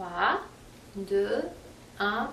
[0.00, 0.08] 3,
[0.96, 1.28] 2,
[1.98, 2.30] 1.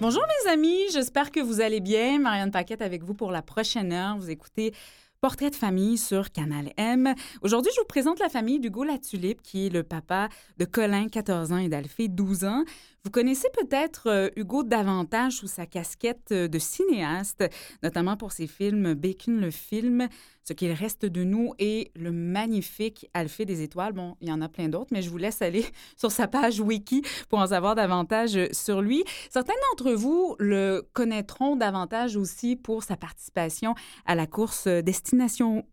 [0.00, 2.18] Bonjour mes amis, j'espère que vous allez bien.
[2.18, 4.18] Marianne Paquette avec vous pour la prochaine heure.
[4.18, 4.74] Vous écoutez
[5.20, 7.12] Portrait de famille sur Canal M.
[7.42, 10.28] Aujourd'hui, je vous présente la famille d'Hugo Latulippe, qui est le papa
[10.58, 12.62] de Colin, 14 ans, et d'Alphée, 12 ans.
[13.04, 17.44] Vous connaissez peut-être euh, Hugo davantage sous sa casquette euh, de cinéaste,
[17.82, 20.08] notamment pour ses films Bacon le film,
[20.42, 23.92] Ce qu'il reste de nous et le magnifique Alphée des étoiles.
[23.92, 25.64] Bon, il y en a plein d'autres, mais je vous laisse aller
[25.96, 29.04] sur sa page wiki pour en savoir davantage euh, sur lui.
[29.30, 33.74] Certains d'entre vous le connaîtront davantage aussi pour sa participation
[34.06, 35.64] à la course Destination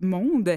[0.00, 0.56] Monde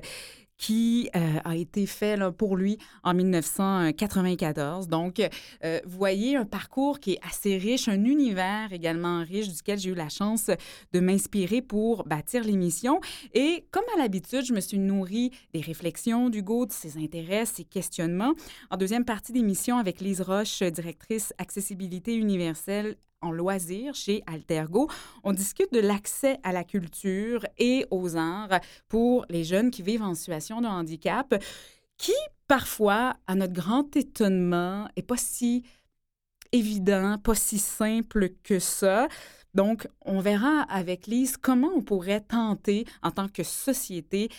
[0.64, 4.88] qui euh, a été fait pour lui en 1994.
[4.88, 9.78] Donc, euh, vous voyez un parcours qui est assez riche, un univers également riche duquel
[9.78, 10.50] j'ai eu la chance
[10.94, 13.02] de m'inspirer pour bâtir l'émission.
[13.34, 17.66] Et comme à l'habitude, je me suis nourrie des réflexions d'Hugo, de ses intérêts, ses
[17.66, 18.32] questionnements.
[18.72, 24.90] En deuxième partie d'émission avec Lise Roche, directrice accessibilité universelle en loisirs chez Altergo.
[25.24, 30.04] On discute de l'accès à la culture et aux arts pour les jeunes qui vivent
[30.04, 31.34] en situation de handicap,
[31.98, 32.14] qui
[32.48, 35.64] parfois, à notre grand étonnement, est pas si
[36.52, 39.08] évident, pas si simple que ça.
[39.54, 44.30] Donc, on verra avec Lise comment on pourrait tenter, en tant que société,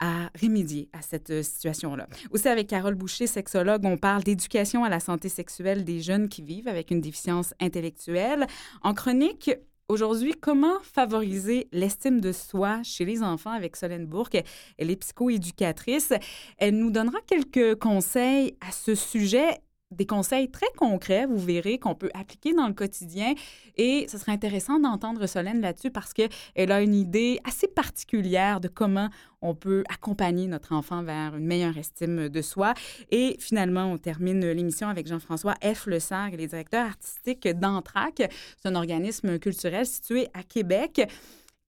[0.00, 2.08] à remédier à cette euh, situation-là.
[2.30, 6.42] Aussi, avec Carole Boucher, sexologue, on parle d'éducation à la santé sexuelle des jeunes qui
[6.42, 8.46] vivent avec une déficience intellectuelle.
[8.82, 9.50] En chronique,
[9.90, 14.40] Aujourd'hui, comment favoriser l'estime de soi chez les enfants avec Solène Bourque?
[14.78, 16.12] Elle est psychoéducatrice.
[16.58, 19.48] Elle nous donnera quelques conseils à ce sujet
[19.90, 23.34] des conseils très concrets, vous verrez, qu'on peut appliquer dans le quotidien.
[23.76, 28.68] Et ce serait intéressant d'entendre Solène là-dessus parce qu'elle a une idée assez particulière de
[28.68, 29.08] comment
[29.42, 32.74] on peut accompagner notre enfant vers une meilleure estime de soi.
[33.10, 35.86] Et finalement, on termine l'émission avec Jean-François F.
[35.86, 38.22] Le Sarg, le directeur artistique d'Antrac.
[38.62, 41.00] C'est un organisme culturel situé à Québec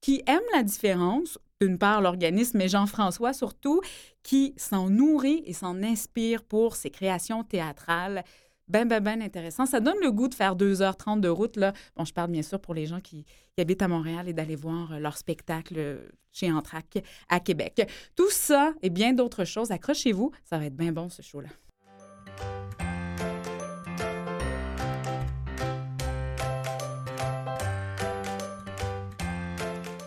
[0.01, 3.81] qui aime la différence, d'une part l'organisme, mais Jean-François surtout,
[4.23, 8.25] qui s'en nourrit et s'en inspire pour ses créations théâtrales.
[8.69, 9.67] Ben, ben, ben intéressant.
[9.67, 11.57] Ça donne le goût de faire 2h30 de route.
[11.57, 11.73] Là.
[11.97, 13.25] Bon, je parle bien sûr pour les gens qui,
[13.59, 16.01] habitent à Montréal et d'aller voir leur spectacle
[16.33, 17.87] chez Antrac à Québec.
[18.17, 21.51] Tout ça et bien d'autres choses, accrochez-vous, ça va être bien bon ce show-là.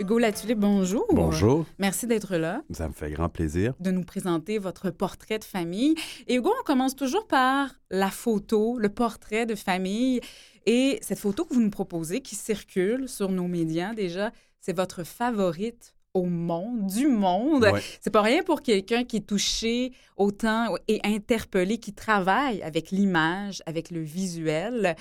[0.05, 1.07] Hugo Latulippe, bonjour.
[1.09, 1.65] Bonjour.
[1.79, 2.61] Merci d'être là.
[2.69, 3.73] Ça me fait grand plaisir.
[3.79, 5.95] De nous présenter votre portrait de famille.
[6.27, 10.21] Et Hugo, on commence toujours par la photo, le portrait de famille.
[10.67, 15.03] Et cette photo que vous nous proposez, qui circule sur nos médias déjà, c'est votre
[15.03, 17.67] favorite au monde, du monde.
[17.99, 23.63] C'est pas rien pour quelqu'un qui est touché autant et interpellé, qui travaille avec l'image,
[23.65, 24.95] avec le visuel.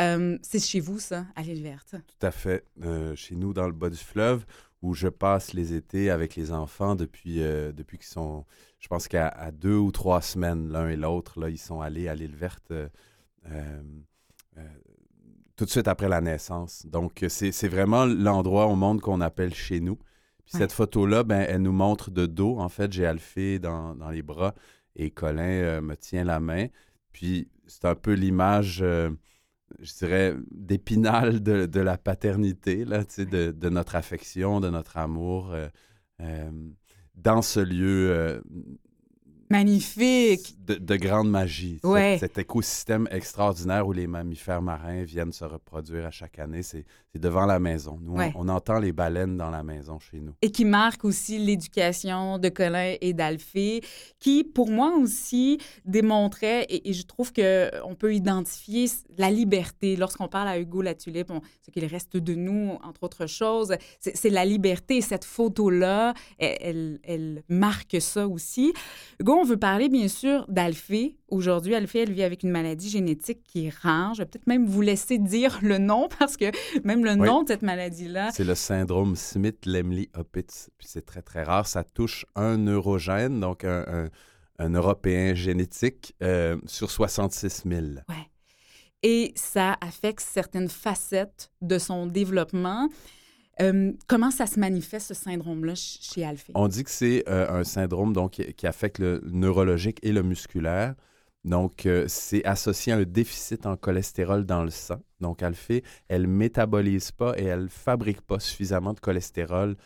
[0.00, 1.94] Euh, c'est chez vous, ça, à l'île verte?
[1.94, 2.64] Tout à fait.
[2.82, 4.44] Euh, chez nous, dans le bas du fleuve,
[4.82, 8.44] où je passe les étés avec les enfants depuis, euh, depuis qu'ils sont,
[8.80, 12.14] je pense qu'à deux ou trois semaines, l'un et l'autre, là, ils sont allés à
[12.14, 12.72] l'île verte
[15.56, 16.84] tout de suite après la naissance.
[16.86, 19.96] Donc, c'est vraiment l'endroit au monde qu'on appelle chez nous.
[20.44, 22.58] Puis cette photo-là, ben, elle nous montre de dos.
[22.58, 24.54] En fait, j'ai Alphée dans, dans les bras
[24.96, 26.66] et Colin me tient la main.
[27.12, 28.84] Puis c'est un peu l'image
[29.80, 35.52] je dirais, d'épinal de, de, la paternité, là, de, de, notre affection, de notre amour
[35.52, 35.68] euh,
[36.20, 36.50] euh,
[37.14, 38.40] dans ce lieu euh,
[39.54, 40.56] Magnifique.
[40.66, 41.78] De, grande magie.
[42.18, 46.84] Cet, écosystème extraordinaire où les mammifères marins viennent se reproduire à chaque année, c'est
[47.14, 47.98] devant la maison.
[48.00, 50.32] Nous, on, entend les baleines dans la maison chez nous.
[50.42, 53.82] Et qui marque aussi l'éducation de Colin et d'Alphée,
[54.18, 59.96] qui, pour moi aussi, démontrait, et, je trouve qu'on peut identifier la liberté.
[59.96, 61.32] Lorsqu'on parle à Hugo Latulippe,
[61.64, 65.00] ce qu'il reste de nous, entre autres choses, c'est la liberté.
[65.00, 68.72] Cette photo-là, elle, elle, marque ça aussi.
[69.20, 71.18] Hugo, on veut parler bien sûr d'Alphée.
[71.28, 74.14] Aujourd'hui, Alphée, elle vit avec une maladie génétique qui est rare.
[74.14, 76.46] Je vais peut-être même vous laisser dire le nom parce que
[76.82, 78.30] même le nom de cette maladie-là.
[78.32, 80.70] C'est le syndrome Smith-Lemli-Opitz.
[80.78, 81.66] Puis c'est très, très rare.
[81.66, 84.08] Ça touche un neurogène, donc un,
[84.58, 87.82] Européen génétique euh, sur 66 000.
[88.08, 88.30] Ouais.
[89.02, 92.88] Et ça affecte certaines facettes de son développement.
[93.60, 96.52] Euh, comment ça se manifeste, ce syndrome-là, chez Alphée?
[96.54, 100.94] On dit que c'est euh, un syndrome donc, qui, affecte le neurologique et le musculaire.
[101.44, 105.00] Donc, euh, c'est associé à un déficit en cholestérol dans le sang.
[105.20, 109.76] Donc, Alphée, elle métabolise pas et elle fabrique pas suffisamment de cholestérol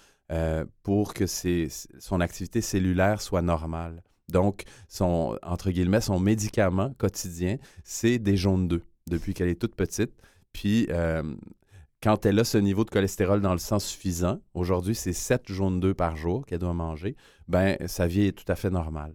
[0.82, 4.02] pour que son activité cellulaire soit normale.
[4.28, 9.74] Donc, son, entre guillemets, son médicament quotidien, c'est des jaunes d'œufs depuis qu'elle est toute
[9.74, 10.12] petite.
[10.52, 10.86] Puis,
[12.02, 15.80] quand elle a ce niveau de cholestérol dans le sang suffisant, aujourd'hui, c'est 7 jaunes
[15.80, 17.16] d'œufs par jour qu'elle doit manger,
[17.48, 19.14] ben sa vie est tout à fait normale.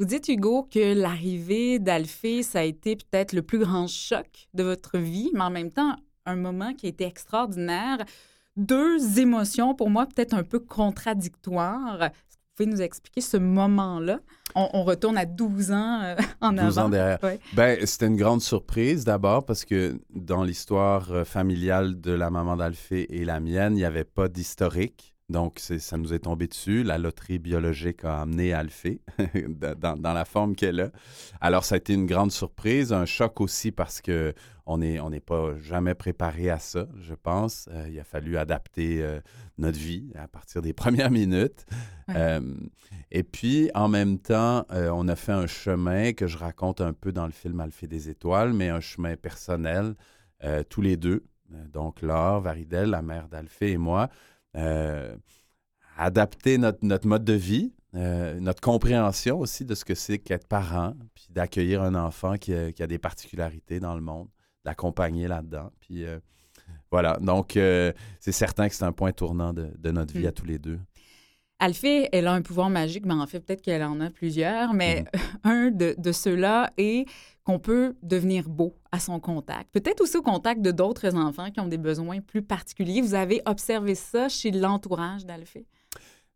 [0.00, 4.64] Vous dites, Hugo, que l'arrivée d'Alphée, ça a été peut-être le plus grand choc de
[4.64, 5.94] votre vie, mais en même temps,
[6.26, 7.98] un moment qui a été extraordinaire.
[8.56, 12.10] Deux émotions, pour moi, peut-être un peu contradictoires.
[12.56, 14.20] Vous pouvez nous expliquer ce moment-là?
[14.54, 16.68] On, retourne à 12 ans euh, en avant.
[16.68, 17.18] 12 ans derrière.
[17.54, 22.56] Ben, c'était une grande surprise d'abord parce que dans l'histoire euh, familiale de la maman
[22.56, 25.13] d'Alphée et la mienne, il n'y avait pas d'historique.
[25.30, 26.82] Donc, ça nous est tombé dessus.
[26.82, 29.00] La loterie biologique a amené Alphée
[29.48, 30.90] dans, dans, la forme qu'elle a.
[31.40, 34.34] Alors, ça a été une grande surprise, un choc aussi parce que
[34.66, 37.68] on n'est on pas jamais préparé à ça, je pense.
[37.70, 39.20] Euh, il a fallu adapter euh,
[39.58, 41.66] notre vie à partir des premières minutes.
[42.10, 42.40] Euh,
[43.10, 47.12] et puis, en même temps, on a fait un chemin que je raconte un peu
[47.12, 49.94] dans le film Alphée des étoiles, mais un chemin personnel,
[50.68, 51.24] tous les deux.
[51.72, 54.08] Donc, Laure, Varidel, la mère d'Alphée et moi,
[54.56, 55.16] euh,
[55.96, 60.46] adapter notre, notre, mode de vie, euh, notre compréhension aussi de ce que c'est qu'être
[60.46, 64.28] parent, puis d'accueillir un enfant qui a, qui a, des particularités dans le monde,
[64.64, 65.70] d'accompagner là-dedans.
[65.80, 66.18] Puis euh,
[66.90, 70.28] voilà, donc c'est certain que c'est un point tournant de, de notre vie mm.
[70.28, 70.78] à tous les deux.
[71.60, 75.02] Alphée, elle a un pouvoir magique, mais en fait, peut-être qu'elle en a plusieurs, mais
[75.02, 75.18] mm.
[75.44, 77.06] un de, de ceux-là est
[77.44, 79.70] qu'on peut devenir beau à son contact.
[79.70, 83.02] Peut-être aussi au contact de d'autres enfants qui ont des besoins plus particuliers.
[83.02, 85.66] Vous avez observé ça chez l'entourage d'Alphée?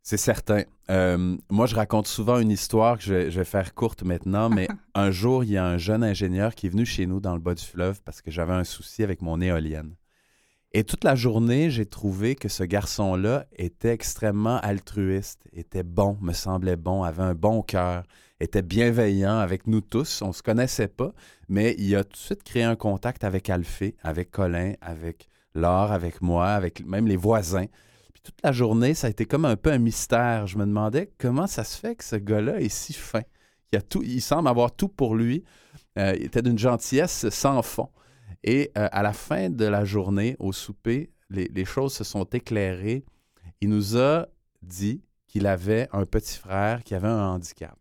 [0.03, 0.63] C'est certain.
[0.91, 5.11] Euh, moi, je raconte souvent une histoire que je vais, faire courte maintenant, mais un
[5.11, 7.55] jour, il y a un jeune ingénieur qui est venu chez nous dans le bas
[7.55, 9.97] du fleuve parce que j'avais un souci avec mon éolienne.
[10.73, 16.35] Et toute la journée, j'ai trouvé que ce garçon-là était extrêmement altruiste, était bon, me
[16.35, 18.05] semblait bon, avait un bon cœur,
[18.41, 20.23] était bienveillant avec nous tous.
[20.23, 21.13] On ne se connaissait pas,
[21.49, 25.93] mais il a tout de suite créé un contact avec Alphée, avec Colin, avec Laure,
[25.93, 27.67] avec moi, avec même les voisins.
[28.13, 30.47] Puis toute la journée, ça a été comme un peu un mystère.
[30.47, 33.23] Je me demandais comment ça se fait que ce gars-là est si fin.
[33.73, 35.45] Il, a tout, il semble avoir tout pour lui.
[35.99, 37.89] Euh, il était d'une gentillesse sans fond.
[38.45, 42.25] Et euh, à la fin de la journée, au souper, les, les, choses se sont
[42.25, 43.05] éclairées.
[43.61, 44.27] Il nous a
[44.63, 47.77] dit qu'il avait un petit frère qui avait un handicap.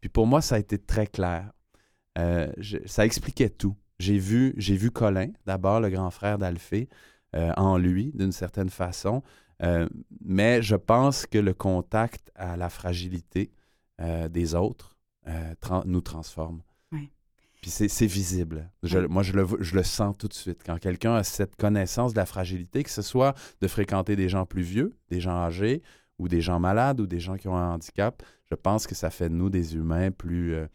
[0.00, 1.50] Puis pour moi, ça a été très clair.
[2.18, 2.52] Euh,
[2.86, 3.76] ça expliquait tout.
[3.98, 6.88] J'ai vu, j'ai vu Colin, d'abord le grand frère d'Alphée,
[7.36, 9.22] euh, en lui, d'une certaine façon.
[9.62, 9.88] Euh,
[10.20, 13.52] mais je pense que le contact à la fragilité
[14.30, 14.96] des autres
[15.84, 16.62] nous transforme.
[17.60, 18.70] Puis c'est visible.
[19.10, 20.62] Moi, je le, je le sens tout de suite.
[20.64, 24.46] Quand quelqu'un a cette connaissance de la fragilité, que ce soit de fréquenter des gens
[24.46, 25.82] plus vieux, des gens âgés,
[26.20, 29.08] ou des gens malades ou des gens qui ont un handicap, je pense que ça
[29.10, 30.66] fait de nous des humains plus, euh,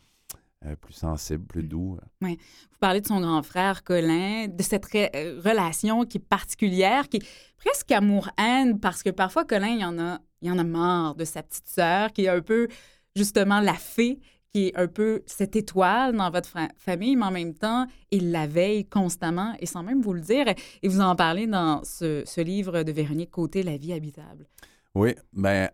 [0.66, 1.98] euh, plus sensibles, plus doux.
[2.22, 2.40] Oui.
[2.72, 7.18] Vous parlez de son grand frère Colin, de cette euh, relation qui est particulière, qui
[7.18, 7.28] est
[7.58, 11.44] presque amour-haine, parce que parfois Colin, il en a, il en a marre de sa
[11.44, 12.68] petite sœur, qui est un peu
[13.16, 14.20] justement la fée
[14.52, 18.48] qui est un peu cette étoile dans votre famille, mais en même temps, il la
[18.48, 20.46] veille constamment et sans même vous le dire.
[20.82, 24.48] Et vous en parlez dans ce, ce livre de Véronique Côté, La vie habitable.
[24.96, 25.70] Oui, ben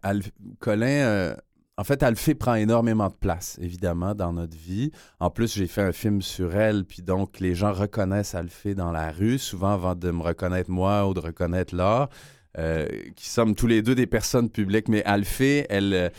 [0.60, 1.36] Colin, euh,
[1.78, 4.92] en fait, Alphée prend énormément de place, évidemment, dans notre vie.
[5.20, 8.92] En plus, j'ai fait un film sur elle, puis donc les gens reconnaissent Alphée dans
[8.92, 12.10] la rue, souvent avant de me reconnaître moi ou de reconnaître Laure,
[12.58, 16.12] euh, qui sommes tous les deux des personnes publiques, mais Alphée, elle,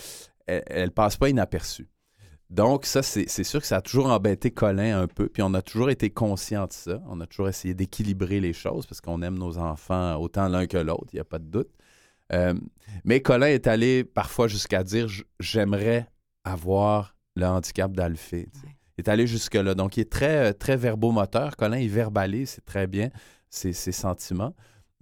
[0.47, 1.89] elle, elle passe pas inaperçue.
[2.51, 5.63] Donc, ça, c'est sûr que ça a toujours embêté Colin un peu, puis on a
[5.63, 7.03] toujours été conscient de ça.
[7.09, 10.77] On a toujours essayé d'équilibrer les choses parce qu'on aime nos enfants autant l'un que
[10.77, 11.71] l'autre, il n'y a pas de doute.
[12.35, 12.55] Euh,
[13.05, 15.09] mais Colin est allé parfois jusqu'à dire
[15.41, 16.07] j'aimerais
[16.45, 18.49] avoir le handicap d'Alphée.
[18.99, 19.75] Il est allé jusque-là.
[19.75, 21.57] Donc, il est très, très verbomoteur.
[21.57, 23.11] Colin, il verbalise, c'est très bien
[23.49, 24.55] ses, sentiments.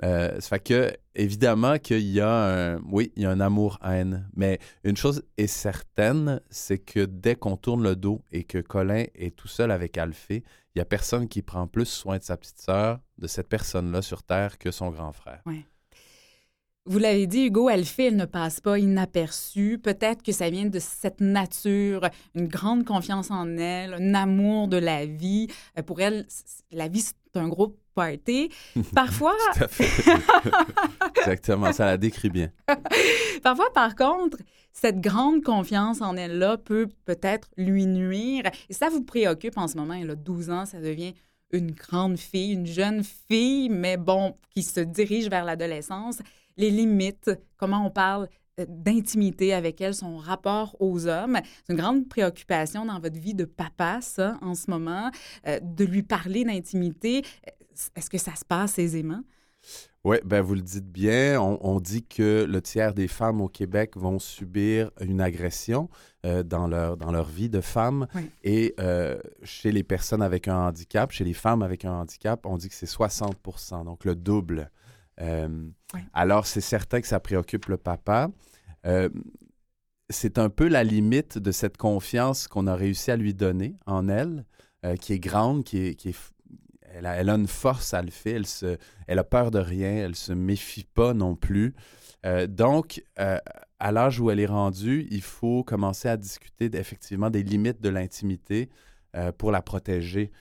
[0.02, 4.28] Euh, ça fait que, évidemment, qu'il y a un, oui, il y a un amour-haine.
[4.34, 9.04] Mais une chose est certaine, c'est que dès qu'on tourne le dos et que Colin
[9.14, 10.44] est tout seul avec Alphée,
[10.74, 14.02] il n'y a personne qui prend plus soin de sa petite sœur, de cette personne-là
[14.02, 15.42] sur Terre, que son grand frère.
[16.86, 19.78] Vous l'avez dit, Hugo, elle fait, elle ne passe pas inaperçue.
[19.78, 24.78] Peut-être que ça vient de cette nature, une grande confiance en elle, un amour de
[24.78, 25.48] la vie.
[25.78, 26.26] Euh, pour elle,
[26.72, 28.48] la vie, c'est un gros party.
[28.94, 29.34] Parfois.
[29.54, 30.10] Tout à fait.
[31.18, 32.50] Exactement, ça la décrit bien.
[33.42, 34.38] Parfois, par contre,
[34.72, 38.44] cette grande confiance en elle-là peut peut-être lui nuire.
[38.70, 39.94] Et ça vous préoccupe en ce moment.
[39.94, 41.12] Elle a 12 ans, ça devient
[41.52, 46.20] une grande fille, une jeune fille, mais bon, qui se dirige vers l'adolescence
[46.60, 48.28] les limites, comment on parle
[48.60, 51.40] euh, d'intimité avec elle, son rapport aux hommes.
[51.66, 55.10] C'est une grande préoccupation dans votre vie de papa, ça, en ce moment,
[55.46, 57.24] euh, de lui parler d'intimité.
[57.96, 59.22] Est-ce que ça se passe aisément?
[60.04, 61.38] Oui, ben vous le dites bien.
[61.38, 65.90] On, dit que le tiers des femmes au Québec vont subir une agression
[66.24, 68.06] euh, dans, leur, dans leur vie de femme.
[68.42, 68.74] Et
[69.42, 72.74] chez les personnes avec un handicap, chez les femmes avec un handicap, on dit que
[72.74, 73.36] c'est 60
[73.84, 74.70] donc le double.
[75.20, 75.48] Euh,
[76.12, 78.30] alors, c'est certain que ça préoccupe le papa.
[78.86, 79.08] Euh,
[80.08, 84.08] c'est un peu la limite de cette confiance qu'on a réussi à lui donner en
[84.08, 84.44] elle,
[84.84, 86.14] euh, qui est grande, qui est, qui
[86.92, 90.16] elle, a, une force, elle le fait, elle, se, elle a peur de rien, elle
[90.16, 91.74] se méfie pas non plus.
[92.48, 97.80] donc, à l'âge où elle est rendue, il faut commencer à discuter effectivement des limites
[97.80, 98.68] de l'intimité
[99.38, 100.32] pour la protéger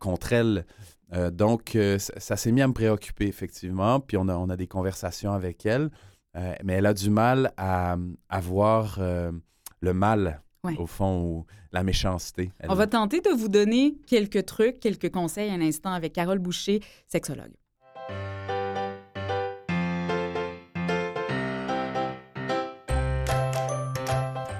[0.00, 0.66] contre elle.
[1.14, 4.00] Euh, donc, euh, ça, s'est mis à me préoccuper, effectivement.
[4.00, 5.90] Puis on a, on a des conversations avec elle.
[6.36, 7.96] Euh, mais elle a du mal à,
[8.40, 10.40] voir le mal,
[10.78, 12.52] au fond, ou la méchanceté.
[12.68, 16.80] On va tenter de vous donner quelques trucs, quelques conseils un instant avec Carole Boucher,
[17.06, 17.52] sexologue.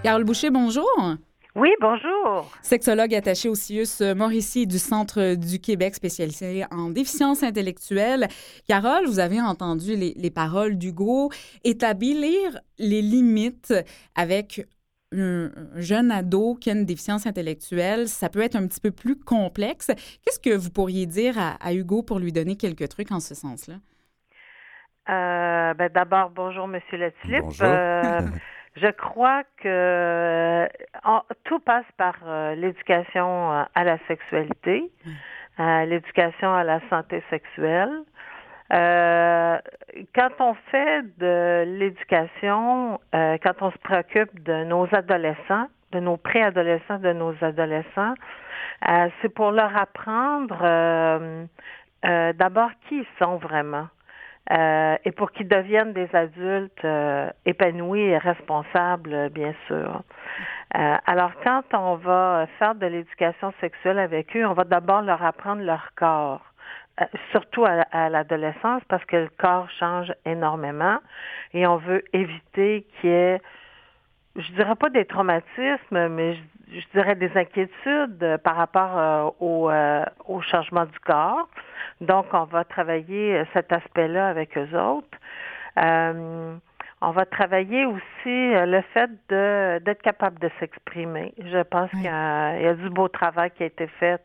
[0.03, 1.17] Carole Boucher, bonjour.
[1.55, 2.51] Oui, bonjour.
[2.63, 8.29] Sexologue attaché au CIUS Mauricie du Centre du Québec spécialisé en déficience intellectuelle.
[8.67, 11.31] Carole, vous avez entendu les, paroles d'Hugo.
[11.63, 13.75] Établir les limites
[14.15, 14.67] avec
[15.15, 19.19] un jeune ado qui a une déficience intellectuelle, ça peut être un petit peu plus
[19.19, 19.89] complexe.
[20.25, 23.75] Qu'est-ce que vous pourriez dire à, Hugo pour lui donner quelques trucs en ce sens-là?
[25.11, 27.43] Euh, ben D'abord, bonjour, Monsieur Latulippe.
[27.43, 27.67] Bonjour.
[27.67, 28.21] Euh,
[28.77, 30.69] Je crois que
[31.45, 34.91] tout passe par euh, l'éducation euh, à la sexualité,
[35.59, 37.93] l'éducation à la santé sexuelle.
[38.73, 39.59] Euh,
[40.15, 46.99] quand on fait de l'éducation, quand on se préoccupe de nos adolescents, de nos préadolescents,
[46.99, 48.15] de nos adolescents,
[49.21, 51.47] c'est pour leur apprendre
[52.03, 53.89] d'abord qui ils sont vraiment.
[54.51, 60.03] Euh, et pour qu'ils deviennent des adultes euh, épanouis et responsables, bien sûr.
[60.77, 65.23] Euh, alors, quand on va faire de l'éducation sexuelle avec eux, on va d'abord leur
[65.23, 66.41] apprendre leur corps,
[67.31, 70.99] surtout à, l'adolescence, parce que le corps change énormément
[71.53, 73.41] et on veut éviter qu'il y ait,
[74.37, 76.37] je dirais pas des traumatismes, mais
[76.71, 79.71] je, dirais des inquiétudes par rapport au,
[80.27, 81.49] au changement du corps.
[82.03, 85.19] Donc, on va travailler euh, cet aspect-là avec eux autres.
[85.79, 86.55] Euh,
[87.01, 91.33] on va travailler aussi euh, le fait d'être capable de s'exprimer.
[91.39, 94.23] Je pense qu'il y, a du beau travail qui a été fait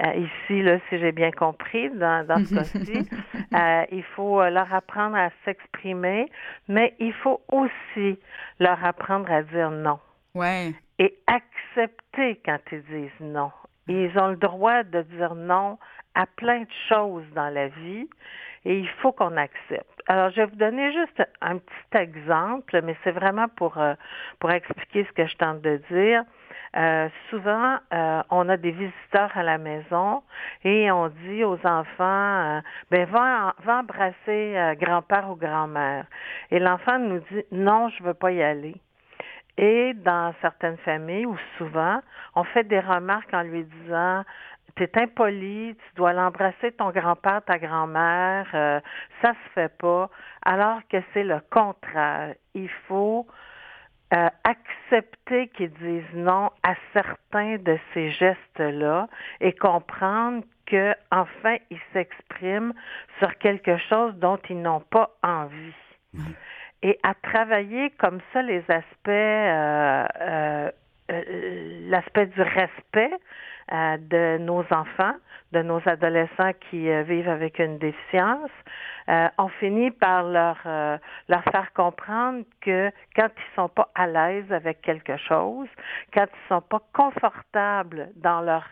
[0.00, 3.08] ici, là, si j'ai bien compris, dans, dans ce cas-ci.
[3.92, 6.30] il faut leur apprendre à s'exprimer,
[6.68, 8.18] mais il faut aussi
[8.58, 9.98] leur apprendre à dire non.
[10.34, 10.72] Ouais.
[10.98, 13.50] Et accepter quand ils disent non.
[13.88, 15.78] Ils ont le droit de dire non
[16.14, 18.08] à plein de choses dans la vie
[18.64, 20.02] et il faut qu'on accepte.
[20.06, 23.94] Alors, je vais vous donner juste un petit exemple, mais c'est vraiment pour, euh,
[24.38, 26.24] pour expliquer ce que je tente de dire.
[26.74, 30.22] Euh, souvent, euh, on a des visiteurs à la maison
[30.64, 36.06] et on dit aux enfants, ben va, embrasser grand-père ou grand-mère.
[36.50, 38.80] Et l'enfant nous dit, non, je veux pas y aller.
[39.58, 42.00] Et dans certaines familles, ou souvent,
[42.34, 44.24] on fait des remarques en lui disant,
[44.76, 48.80] tu es impoli, tu dois l'embrasser ton grand-père, ta grand-mère, euh,
[49.20, 50.08] ça se fait pas,
[50.44, 52.34] alors que c'est le contraire.
[52.54, 53.26] Il faut
[54.12, 59.08] euh, accepter qu'ils disent non à certains de ces gestes-là
[59.40, 62.74] et comprendre que enfin ils s'expriment
[63.18, 65.74] sur quelque chose dont ils n'ont pas envie.
[66.82, 70.70] Et à travailler comme ça les aspects, euh,
[71.88, 73.18] l'aspect du respect, euh,
[73.98, 75.14] de nos enfants,
[75.52, 78.50] de nos adolescents qui euh, vivent avec une déficience,
[79.08, 80.58] euh, on finit par leur,
[81.28, 85.68] leur faire comprendre que quand ils sont pas à l'aise avec quelque chose,
[86.14, 88.64] quand ils sont pas confortables dans leur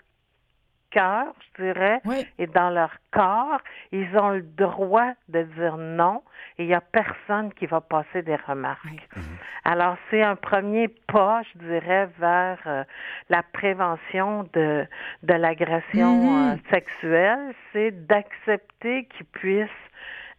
[0.91, 2.27] cœur, je dirais, Oui.
[2.39, 3.61] et dans leur corps,
[3.93, 6.23] ils ont le droit de dire non
[6.59, 8.85] et il n'y a personne qui va passer des remarques.
[9.17, 9.23] Oui.
[9.65, 12.85] Alors, c'est un premier pas, je dirais, vers euh,
[13.29, 14.87] la prévention de,
[15.23, 16.53] de l'agression Mhm.
[16.53, 19.69] euh, sexuelle, c'est d'accepter qu'ils puissent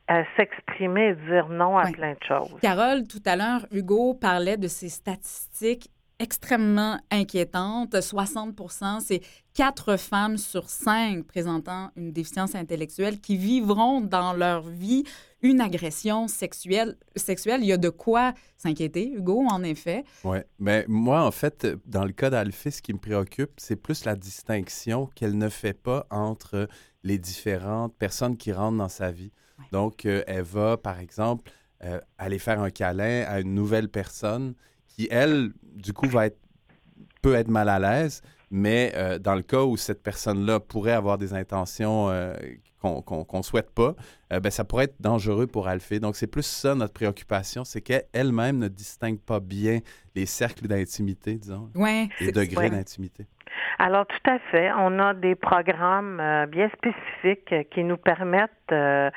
[0.09, 1.91] euh, s'exprimer et dire non à Oui.
[1.93, 2.59] plein de choses.
[2.61, 5.89] Carole, tout à l'heure, Hugo parlait de ces statistiques
[6.21, 7.95] extrêmement inquiétantes.
[7.95, 9.21] 60% c'est
[9.53, 15.03] quatre femmes sur cinq présentant une déficience intellectuelle qui vivront dans leur vie
[15.41, 16.95] une agression sexuelle.
[17.15, 17.61] sexuelle.
[17.63, 20.03] Il y a de quoi s'inquiéter, Hugo, en effet.
[20.23, 20.37] Oui.
[20.59, 24.15] Mais moi, en fait, dans le cas d'Alphée, ce qui me préoccupe, c'est plus la
[24.15, 26.67] distinction qu'elle ne fait pas entre
[27.03, 29.31] les différentes personnes qui rentrent dans sa vie.
[29.57, 29.65] Ouais.
[29.71, 31.51] Donc, euh, elle va, par exemple,
[31.83, 34.53] euh, aller faire un câlin à une nouvelle personne
[35.01, 36.37] qui, elle, du coup, va être,
[37.21, 41.17] peut être mal à l'aise, mais euh, dans le cas où cette personne-là pourrait avoir
[41.17, 42.35] des intentions euh,
[42.81, 43.95] qu'on qu'on souhaite pas,
[44.33, 45.99] euh, ben, ça pourrait être dangereux pour Alphée.
[45.99, 49.79] Donc, c'est plus ça notre préoccupation, c'est qu'elle-même ne distingue pas bien
[50.15, 52.09] les cercles d'intimité, disons, Ouais.
[52.19, 52.69] les degrés ouais.
[52.69, 53.25] d'intimité.
[53.79, 54.71] Alors, tout à fait.
[54.77, 59.09] On a des programmes euh, bien spécifiques euh, qui nous permettent euh,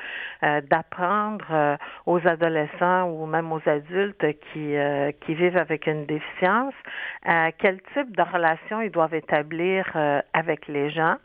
[0.70, 6.74] d'apprendre aux adolescents ou même aux adultes qui, vivent avec une déficience
[7.58, 9.86] quel type de relation ils doivent établir
[10.32, 11.16] avec les gens.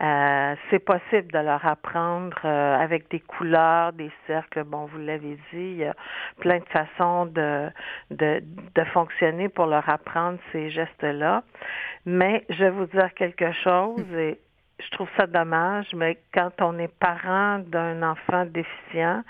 [0.00, 4.64] Euh, c'est possible de leur apprendre euh, avec des couleurs, des cercles.
[4.64, 5.94] Bon, vous l'avez dit, il y a
[6.40, 7.70] plein de façons de,
[8.10, 8.42] de,
[8.74, 11.44] de fonctionner pour leur apprendre ces gestes-là.
[12.06, 14.38] Mais je vais vous dire quelque chose et
[14.80, 19.22] je trouve ça dommage, mais quand on est parent d'un enfant déficient,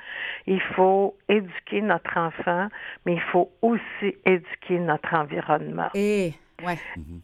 [0.46, 2.68] il faut éduquer notre enfant,
[3.04, 5.90] mais il faut aussi éduquer notre environnement.
[6.62, 6.78] Ouais.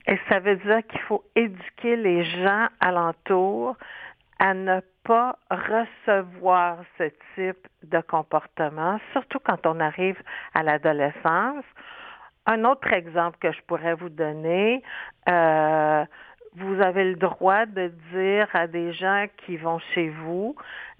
[0.07, 3.77] Et ça veut dire qu'il faut éduquer les gens alentour
[4.39, 10.21] à ne pas recevoir ce type de comportement, surtout quand on arrive
[10.55, 11.65] à l'adolescence.
[12.47, 14.83] Un autre exemple que je pourrais vous donner,
[15.29, 16.05] euh,
[16.57, 20.57] vous avez le droit de dire à des gens qui vont chez vous,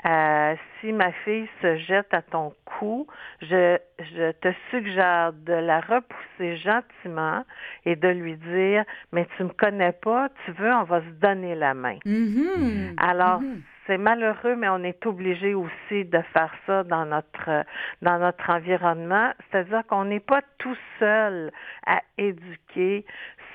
[0.07, 3.07] euh, si ma fille se jette à ton cou,
[3.43, 7.45] je, je te suggère de la repousser gentiment
[7.85, 11.55] et de lui dire, mais tu me connais pas, tu veux, on va se donner
[11.55, 11.99] la main.
[12.07, 12.95] Mhm.
[12.97, 13.61] Alors, Mhm.
[13.87, 17.65] c'est malheureux, mais on est obligé aussi de faire ça dans notre
[18.03, 19.33] dans notre environnement.
[19.51, 21.51] C'est-à-dire qu'on n'est pas tout seul
[21.87, 23.05] à éduquer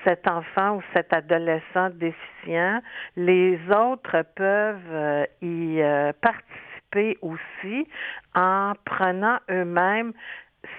[0.06, 2.80] cet enfant ou cet adolescent déficient.
[3.16, 7.88] Les autres peuvent euh, y euh, participer aussi
[8.34, 10.12] en prenant eux-mêmes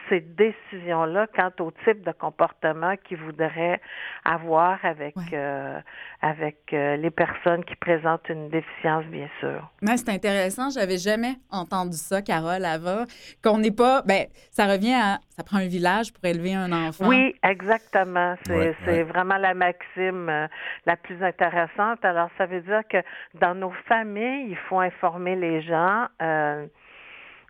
[0.09, 3.79] ces décisions-là quant au type de comportement qu'ils voudraient
[4.25, 5.23] avoir avec Ouais.
[5.33, 5.79] euh,
[6.21, 9.69] avec euh, les personnes qui présentent une déficience, bien sûr.
[9.81, 10.69] Ouais, c'est intéressant.
[10.69, 13.03] J'avais jamais entendu ça, Carole, avant.
[13.43, 14.01] Qu'on n'est pas.
[14.03, 15.19] Ben, ça revient à.
[15.29, 17.07] Ça prend un village pour élever un enfant.
[17.07, 18.35] Oui, exactement.
[18.45, 19.03] C'est Ouais, c'est ouais.
[19.03, 20.47] vraiment la maxime euh,
[20.87, 22.03] la plus intéressante.
[22.03, 22.97] Alors, ça veut dire que
[23.35, 26.07] dans nos familles, il faut informer les gens.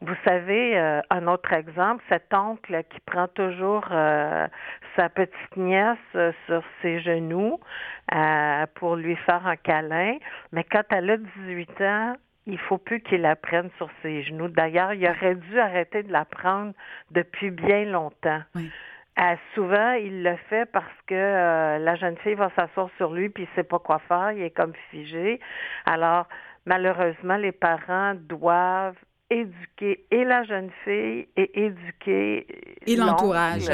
[0.01, 4.47] Vous savez, euh, un autre exemple, cet oncle qui prend toujours euh,
[4.95, 7.59] sa petite nièce euh, sur ses genoux
[8.13, 10.17] euh, pour lui faire un câlin,
[10.51, 14.47] mais quand elle a 18 ans, il faut plus qu'il la prenne sur ses genoux.
[14.47, 16.73] D'ailleurs, il aurait dû arrêter de la prendre
[17.11, 18.41] depuis bien longtemps.
[18.55, 18.71] Oui.
[19.19, 23.29] Euh, souvent, il le fait parce que euh, la jeune fille va s'asseoir sur lui
[23.29, 25.39] puis il sait pas quoi faire, il est comme figé.
[25.85, 26.27] Alors,
[26.67, 28.95] malheureusement, les parents doivent
[29.29, 32.47] éduquer et la jeune fille et éduquer
[32.85, 33.69] Et l'entourage.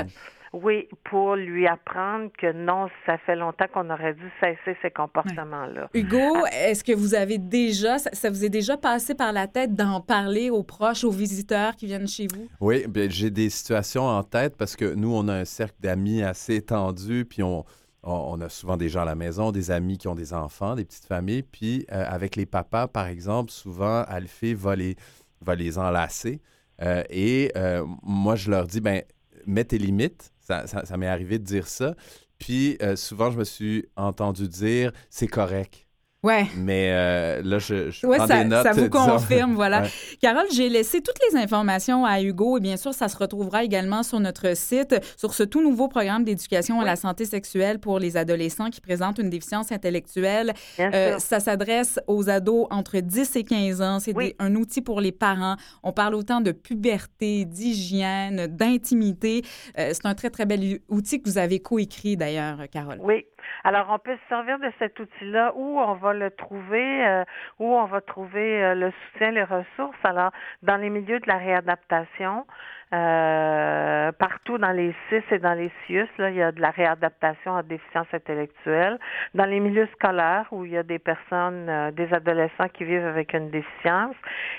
[0.54, 5.90] Oui, pour lui apprendre que non, ça fait longtemps qu'on aurait dû cesser ces comportements-là.
[5.96, 9.74] Hugo, est-ce que vous avez déjà, ça, ça vous est déjà passé par la tête
[9.74, 12.48] d'en parler aux proches, aux visiteurs qui viennent chez vous?
[12.62, 16.22] Oui, bien, j'ai des situations en tête parce que nous, on a un cercle d'amis
[16.22, 17.66] assez étendu, puis on,
[18.04, 20.76] on, on a souvent des gens à la maison, des amis qui ont des enfants,
[20.76, 24.98] des petites familles, puis euh, avec les papas, par exemple, souvent, Alphée va les,
[25.44, 26.42] va les enlacer.
[26.82, 29.04] Euh, et euh, moi, je leur dis, ben,
[29.46, 30.32] mets tes limites.
[30.42, 30.66] Ça,
[30.98, 31.96] m'est arrivé de dire ça.
[32.38, 35.83] Puis euh, souvent, je me suis entendu dire, c'est correct.
[36.24, 36.46] Ouais.
[36.58, 38.64] Mais euh, là, je, je Ouais, prends ça, des notes.
[38.64, 39.06] ça vous disons.
[39.08, 39.82] confirme, voilà.
[39.82, 39.90] Ouais.
[40.22, 44.04] Carole, j'ai laissé toutes les informations à Hugo et bien sûr, ça se retrouvera également
[44.04, 48.16] sur notre site, sur ce tout nouveau programme d'éducation à la santé sexuelle pour les
[48.16, 50.54] adolescents qui présentent une déficience intellectuelle.
[50.80, 54.00] Euh, ça s'adresse aux ados entre 10 et 15 ans.
[54.00, 54.34] C'est Oui.
[54.40, 55.58] un outil pour les parents.
[55.84, 59.42] On parle autant de puberté, d'hygiène, d'intimité.
[59.78, 63.00] Euh, c'est un très, très bel outil que vous avez coécrit d'ailleurs, Carole.
[63.02, 63.26] Oui,
[63.64, 67.24] Alors, on peut se servir de cet outil-là où on va le trouver, euh,
[67.60, 69.98] où on va trouver euh, le soutien, les ressources?
[70.04, 72.46] Alors, dans les milieux de la réadaptation,
[72.94, 76.70] euh, partout dans les CIS et dans les CIUS, là, il y a de la
[76.70, 79.00] réadaptation à déficience intellectuelle.
[79.34, 83.06] Dans les milieux scolaires, où il y a des personnes, euh, des adolescents qui vivent
[83.06, 84.16] avec une déficience,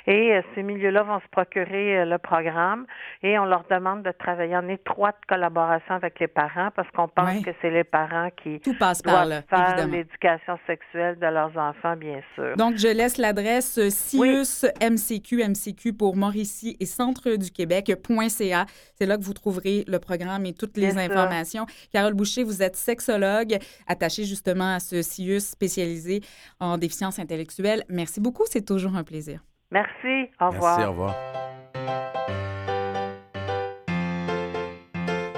[0.08, 2.86] et euh, ces milieux-là vont se procurer le programme.
[3.22, 7.40] Et on leur demande de travailler en étroite collaboration avec les parents parce qu'on pense
[7.44, 11.56] que c'est les parents qui Tout passe par doivent là, faire l'éducation sexuelle de leurs
[11.56, 12.56] enfants, bien sûr.
[12.56, 17.50] Donc, je laisse l'adresse CIUS MCQ, MCQ pour Mauricie et Centre du
[18.28, 18.66] C'est là
[19.16, 21.66] que vous trouverez le programme et toutes les informations.
[21.92, 26.22] Carole Boucher, vous êtes sexologue, attachée justement à ce CIUS spécialisé
[26.60, 27.84] en déficience intellectuelle.
[27.88, 29.44] Merci beaucoup, c'est toujours un plaisir.
[29.70, 30.30] Merci.
[30.40, 30.78] Au revoir.
[30.78, 31.14] Merci, au revoir.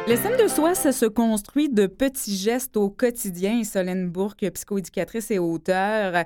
[0.08, 3.64] L'estime de soi, ça se construit de petits gestes au quotidien.
[3.64, 6.22] Solène Bourque, psychoéducatrice et auteure,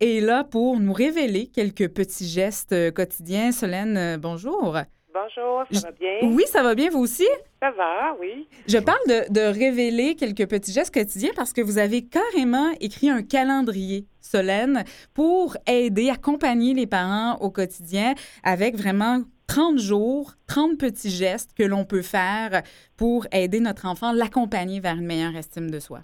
[0.00, 3.50] est là pour nous révéler quelques petits gestes euh, quotidiens.
[3.50, 4.76] Solène, euh, bonjour.
[5.12, 6.18] Bonjour, Je- ça va bien?
[6.22, 7.26] Oui, ça va bien, vous aussi?
[7.60, 8.48] Ça va, oui.
[8.66, 13.10] Je parle de, de révéler quelques petits gestes quotidiens parce que vous avez carrément écrit
[13.10, 20.78] un calendrier, Solène, pour aider, accompagner les parents au quotidien avec vraiment 30 jours, 30
[20.78, 22.62] petits gestes que l'on peut faire
[22.96, 26.00] pour aider notre enfant, l'accompagner vers une meilleure estime de soi.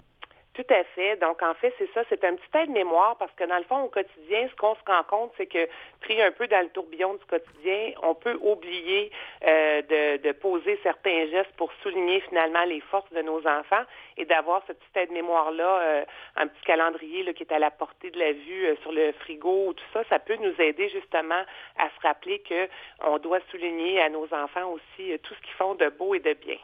[0.55, 1.15] Tout à fait.
[1.17, 3.87] Donc, en fait, c'est ça, c'est un petit aide-mémoire parce que dans le fond, au
[3.87, 5.69] quotidien, ce qu'on se rend compte, c'est que
[6.01, 9.11] pris un peu dans le tourbillon du quotidien, on peut oublier
[9.45, 13.83] euh, de, de poser certains gestes pour souligner finalement les forces de nos enfants
[14.19, 16.03] et d'avoir ce petit aide-mémoire-là, euh,
[16.35, 19.69] un petit calendrier qui est à la portée de la vue euh, sur le frigo
[19.69, 21.41] ou tout ça, ça peut nous aider justement
[21.77, 22.67] à se rappeler que
[23.07, 26.19] on doit souligner à nos enfants aussi euh, tout ce qu'ils font de beau et
[26.19, 26.57] de bien.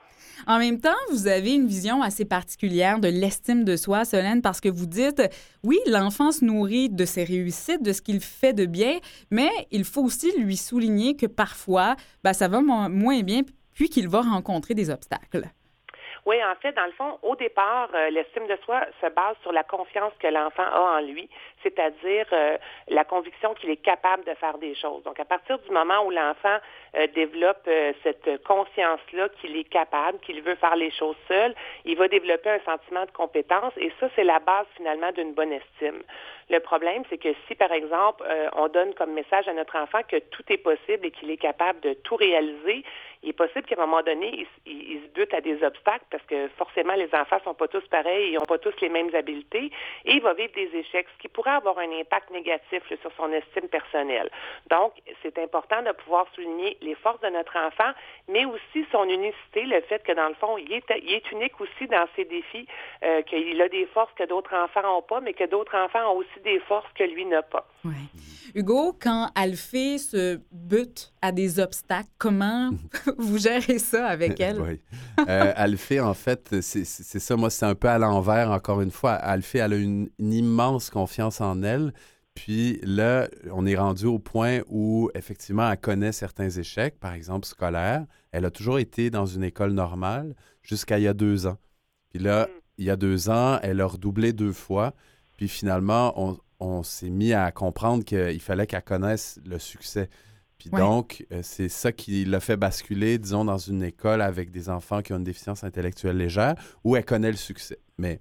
[0.47, 4.59] En même temps, vous avez une vision assez particulière de l'estime de soi, Solène, parce
[4.61, 5.21] que vous dites,
[5.63, 8.97] oui, l'enfant se nourrit de ses réussites, de ce qu'il fait de bien,
[9.31, 13.41] mais il faut aussi lui souligner que parfois, ben, ça va mo- moins bien,
[13.73, 15.43] puis qu'il va rencontrer des obstacles.
[16.25, 19.51] Oui, en fait, dans le fond, au départ, euh, l'estime de soi se base sur
[19.51, 21.29] la confiance que l'enfant a en lui,
[21.61, 22.57] c'est-à-dire euh,
[22.88, 25.03] la conviction qu'il est capable de faire des choses.
[25.03, 26.57] Donc, à partir du moment où l'enfant
[26.95, 27.69] euh, développe
[28.01, 31.53] cette conscience-là qu'il est capable, qu'il veut faire les choses seul,
[31.85, 35.51] il va développer un sentiment de compétence et ça, c'est la base finalement d'une bonne
[35.51, 36.01] estime.
[36.49, 40.01] Le problème, c'est que si, par exemple, euh, on donne comme message à notre enfant
[40.08, 42.84] que tout est possible et qu'il est capable de tout réaliser,
[43.23, 46.47] il est possible qu'à un moment donné, il, se bute à des obstacles parce que
[46.58, 49.71] forcément, les enfants sont pas tous pareils, ils n'ont pas tous les mêmes habiletés
[50.05, 53.31] et il va vivre des échecs, ce qui pourrait avoir un impact négatif sur son
[53.34, 54.29] estime personnelle.
[54.69, 57.91] Donc, c'est important de pouvoir souligner les forces de notre enfant,
[58.27, 61.60] mais aussi son unicité, le fait que dans le fond, il est, il est unique
[61.60, 62.67] aussi dans ses défis,
[63.03, 66.17] euh, qu'il a des forces que d'autres enfants n'ont pas, mais que d'autres enfants ont
[66.17, 67.67] aussi des forces que lui n'a pas.
[67.83, 67.93] Ouais.
[68.53, 72.71] Hugo, quand Alphée se bute à des obstacles, comment
[73.17, 74.61] vous gérez ça avec elle?
[74.61, 74.81] Oui.
[75.27, 77.35] Euh, Alphée, en fait, c'est ça.
[77.35, 79.13] Moi, c'est un peu à l'envers, encore une fois.
[79.13, 81.93] Alphée, elle a une, une immense confiance en elle.
[82.35, 87.47] Puis là, on est rendu au point où, effectivement, elle connaît certains échecs, par exemple
[87.47, 88.05] scolaires.
[88.31, 91.57] Elle a toujours été dans une école normale jusqu'à il y a deux ans.
[92.09, 94.93] Puis là, il y a deux ans, elle a redoublé deux fois.
[95.37, 100.09] Puis finalement, on, on s'est mis à comprendre qu'il fallait qu'elle connaisse le succès.
[100.57, 100.79] Puis Ouais.
[100.79, 105.01] donc, euh, c'est ça qui l'a fait basculer, disons, dans une école avec des enfants
[105.01, 107.77] qui ont une déficience intellectuelle légère, où elle connaît le succès.
[107.97, 108.19] Mais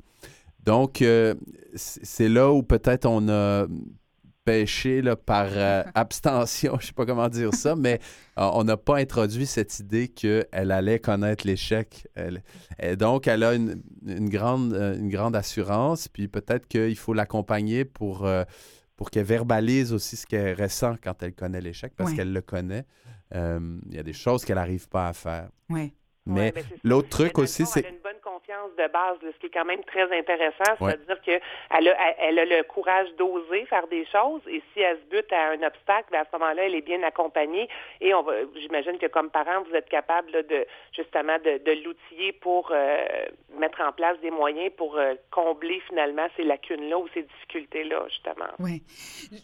[0.64, 1.34] donc, euh,
[1.74, 3.66] c'est là où peut-être on a
[4.44, 8.00] pêché là, par euh, abstention, je sais pas comment dire ça, mais
[8.38, 12.06] euh, on n'a pas introduit cette idée qu'elle allait connaître l'échec.
[12.14, 12.42] Elle-
[12.78, 17.14] et donc, elle a une, une grande, euh, une grande assurance, puis peut-être qu'il faut
[17.14, 18.44] l'accompagner pour, euh,
[18.96, 22.16] pour qu'elle verbalise aussi ce qu'elle ressent quand elle connaît l'échec, parce Ouais.
[22.16, 22.84] qu'elle le connaît.
[23.34, 25.48] Euh, Il y a des choses qu'elle n'arrive pas à faire.
[25.70, 25.94] Oui.
[26.26, 27.80] Mais Ouais, ben, l'autre truc aussi, c'est...
[27.80, 30.72] Elle a une bonne confiance de base, là, ce qui est quand même très intéressant.
[30.80, 30.92] Ouais.
[30.92, 35.04] C'est-à-dire qu'elle a, elle, a le courage d'oser faire des choses et si elle se
[35.10, 37.68] bute à un obstacle, ben, à ce moment-là, elle est bien accompagnée
[38.00, 41.84] et on va, j'imagine que comme parent, vous êtes capable là, de justement de, de
[41.84, 43.04] l'outiller pour euh,
[43.58, 48.50] mettre en place des moyens pour euh, combler finalement ces lacunes-là ou ces difficultés-là, justement.
[48.58, 48.82] Oui.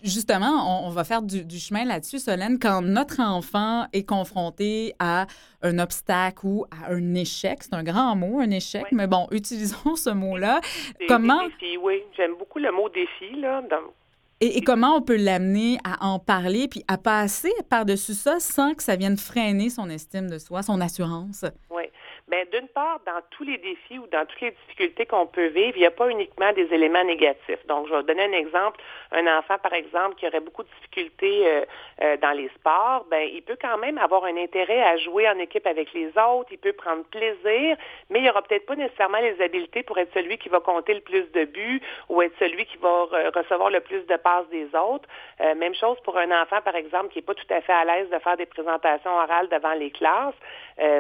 [0.03, 2.59] Justement, on, on va faire du, du chemin là-dessus, Solène.
[2.59, 5.27] Quand notre enfant est confronté à
[5.63, 8.97] un obstacle ou à un échec, c'est un grand mot, un échec, Oui.
[8.97, 10.61] mais bon, utilisons ce mot-là.
[11.09, 13.63] Comment- défis, oui, j'aime beaucoup le mot défi là.
[13.63, 13.93] dans-
[14.41, 18.75] Et, et comment on peut l'amener à en parler puis à passer par-dessus ça sans
[18.75, 21.45] que ça vienne freiner son estime de soi, son assurance?
[21.71, 21.83] Oui.
[22.31, 25.77] Bien, d'une part, dans tous les défis ou dans toutes les difficultés qu'on peut vivre,
[25.77, 27.67] il n'y a pas uniquement des éléments négatifs.
[27.67, 28.81] Donc, je vais donner un exemple.
[29.11, 31.65] Un enfant, par exemple, qui aurait beaucoup de difficultés euh,
[32.03, 35.41] euh, dans les sports, ben, il peut quand même avoir un intérêt à jouer en
[35.41, 37.77] équipe avec les autres, il peut prendre plaisir,
[38.11, 40.95] mais il n'y aura peut-être pas nécessairement les habiletés pour être celui qui va compter
[40.95, 44.69] le plus de buts ou être celui qui va recevoir le plus de passes des
[44.77, 45.09] autres.
[45.41, 47.85] Euh, même chose pour un enfant, par exemple, qui n'est pas tout à fait à
[47.85, 50.35] l'aise de faire des présentations orales devant les classes.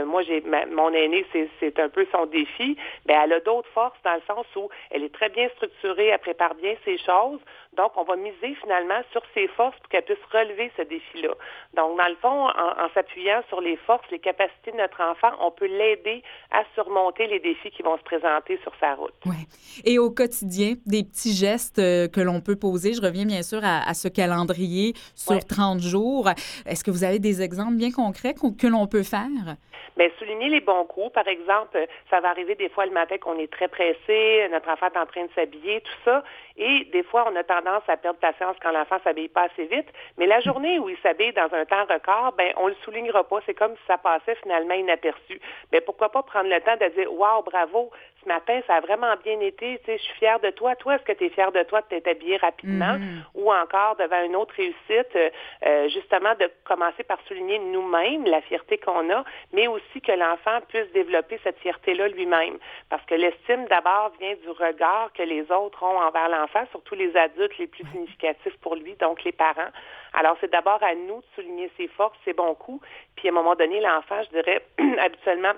[0.04, 1.19] moi, j'ai mon aîné
[1.60, 5.04] c'est un peu son défi, mais elle a d'autres forces dans le sens où elle
[5.04, 7.40] est très bien structurée, elle prépare bien ses choses.
[7.76, 11.34] Donc, on va miser finalement sur ses forces pour qu'elle puisse relever ce défi-là.
[11.74, 15.52] Donc, dans le fond, en, s'appuyant sur les forces, les capacités de notre enfant, on
[15.52, 19.14] peut l'aider à surmonter les défis qui vont se présenter sur sa route.
[19.24, 19.36] Oui.
[19.84, 22.92] Et au quotidien, des petits gestes euh, que l'on peut poser.
[22.92, 26.28] Je reviens bien sûr à, ce calendrier sur 30 jours.
[26.66, 29.56] Est-ce que vous avez des exemples bien concrets que l'on peut faire?
[29.96, 31.09] Bien, souligner les bons coups.
[31.12, 34.86] Par exemple, ça va arriver des fois le matin qu'on est très pressé, notre enfant
[34.86, 36.24] est en train de s'habiller, tout ça.
[36.56, 39.88] Et des fois, on a tendance à perdre patience quand l'enfant s'habille pas assez vite.
[40.18, 43.40] Mais la journée où il s'habille dans un temps record, ben on le soulignera pas.
[43.46, 45.40] C'est comme si ça passait finalement inaperçu.
[45.72, 47.90] Mais pourquoi pas prendre le temps de dire Waouh, bravo,
[48.22, 50.76] ce matin, ça a vraiment bien été, tu sais, je suis fière de toi.
[50.76, 52.96] Toi, est-ce que tu es fière de toi de t'être habillé rapidement?
[52.98, 53.22] Mm-hmm.
[53.34, 58.78] Ou encore, devant une autre réussite, euh, justement, de commencer par souligner nous-mêmes la fierté
[58.78, 62.58] qu'on a, mais aussi que l'enfant puisse développer cette fierté-là lui-même?
[62.88, 67.16] Parce que l'estime, d'abord, vient du regard que les autres ont envers l'enfant, surtout les
[67.16, 69.70] adultes les plus significatifs pour lui, donc les parents.
[70.12, 72.84] Alors, c'est d'abord à nous de souligner ses forces, ses bons coups,
[73.16, 74.62] puis à un moment donné, l'enfant, je dirais,
[74.98, 75.52] habituellement,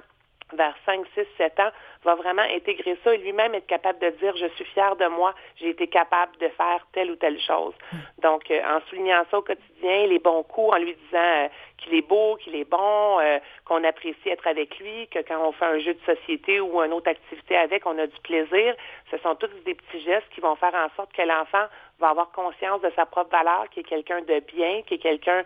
[0.57, 1.71] vers 5, 6, 7 ans,
[2.05, 5.35] va vraiment intégrer ça et lui-même être capable de dire je suis fier de moi,
[5.57, 7.75] j'ai été capable de faire telle ou telle chose.
[8.23, 11.95] Donc, euh, en soulignant ça au quotidien, les bons coups, en lui disant euh, qu'il
[11.95, 15.65] est beau, qu'il est bon, euh, qu'on apprécie être avec lui, que quand on fait
[15.65, 18.75] un jeu de société ou une autre activité avec, on a du plaisir.
[19.11, 21.67] Ce sont tous des petits gestes qui vont faire en sorte que l'enfant
[22.03, 25.43] va avoir conscience de sa propre valeur, qui est quelqu'un de bien, qui est quelqu'un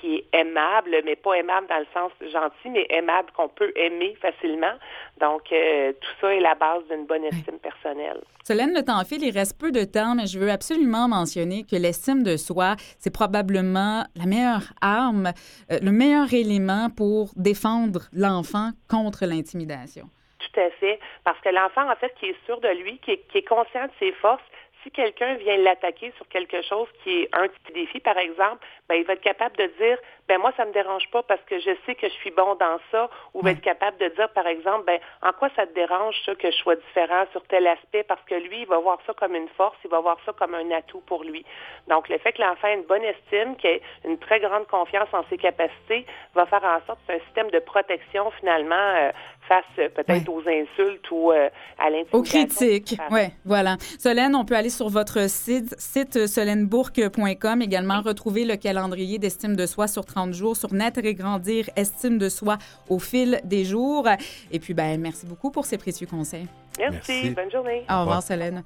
[0.00, 4.16] qui est aimable, mais pas aimable dans le sens gentil, mais aimable qu'on peut aimer
[4.20, 4.74] facilement.
[5.20, 8.20] Donc, euh, tout ça est la base d'une bonne estime personnelle.
[8.44, 11.74] Solène, le temps file, il reste peu de temps, mais je veux absolument mentionner que
[11.74, 15.32] l'estime de soi, c'est probablement la meilleure arme,
[15.72, 20.04] euh, le meilleur élément pour défendre l'enfant contre l'intimidation.
[20.38, 23.48] Tout à fait, parce que l'enfant, en fait, qui est sûr de lui, qui est
[23.48, 24.42] conscient de ses forces,
[24.82, 28.96] si quelqu'un vient l'attaquer sur quelque chose qui est un petit défi, par exemple, ben,
[28.96, 31.70] il va être capable de dire, ben moi, ça me dérange pas parce que je
[31.84, 34.84] sais que je suis bon dans ça, ou va être capable de dire, par exemple,
[34.84, 38.22] ben en quoi ça te dérange ça que je sois différent sur tel aspect, parce
[38.24, 40.70] que lui, il va voir ça comme une force, il va voir ça comme un
[40.70, 41.44] atout pour lui.
[41.88, 45.08] Donc, le fait que l'enfant ait une bonne estime, qu'il ait une très grande confiance
[45.12, 49.10] en ses capacités, va faire en sorte que c'est un système de protection finalement euh,
[49.48, 52.18] face euh, peut-être aux insultes ou euh, à l'intimidation.
[52.18, 53.76] Aux critiques, oui, voilà.
[53.98, 59.66] Solène, on peut aller sur votre site, site solenebourg.com, également retrouver le calendrier d'estime de
[59.66, 62.58] soi sur 30 jours, sur naître et grandir, estime de soi
[62.88, 64.06] au fil des jours.
[64.52, 66.46] Et puis, ben, merci beaucoup pour ces précieux conseils.
[66.78, 67.84] Merci, bonne journée.
[67.90, 68.62] Au revoir, Solène.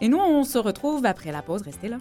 [0.00, 1.62] Et nous, on se retrouve après la pause.
[1.62, 1.96] Restez là.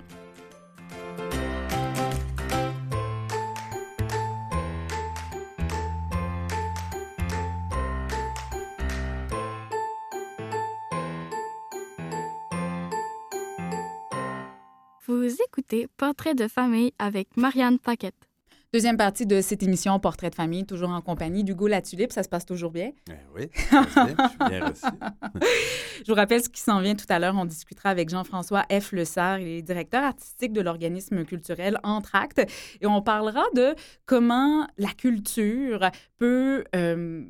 [15.24, 18.28] Vous écoutez Portrait de famille avec Marianne Paquette.
[18.74, 22.12] Deuxième partie de cette émission Portrait de famille, toujours en compagnie d'Hugo Latulippe.
[22.12, 22.92] Ça se passe toujours bien?
[23.10, 24.84] Eh oui, je suis bien reçu.
[26.06, 27.36] je vous rappelle ce qui s'en vient tout à l'heure.
[27.38, 28.92] On discutera avec Jean-François F.
[28.92, 29.40] Lessard.
[29.40, 32.42] Il est directeur artistique de l'organisme culturel Entracte.
[32.82, 36.66] Et on parlera de comment la culture peut...
[36.76, 37.24] Euh,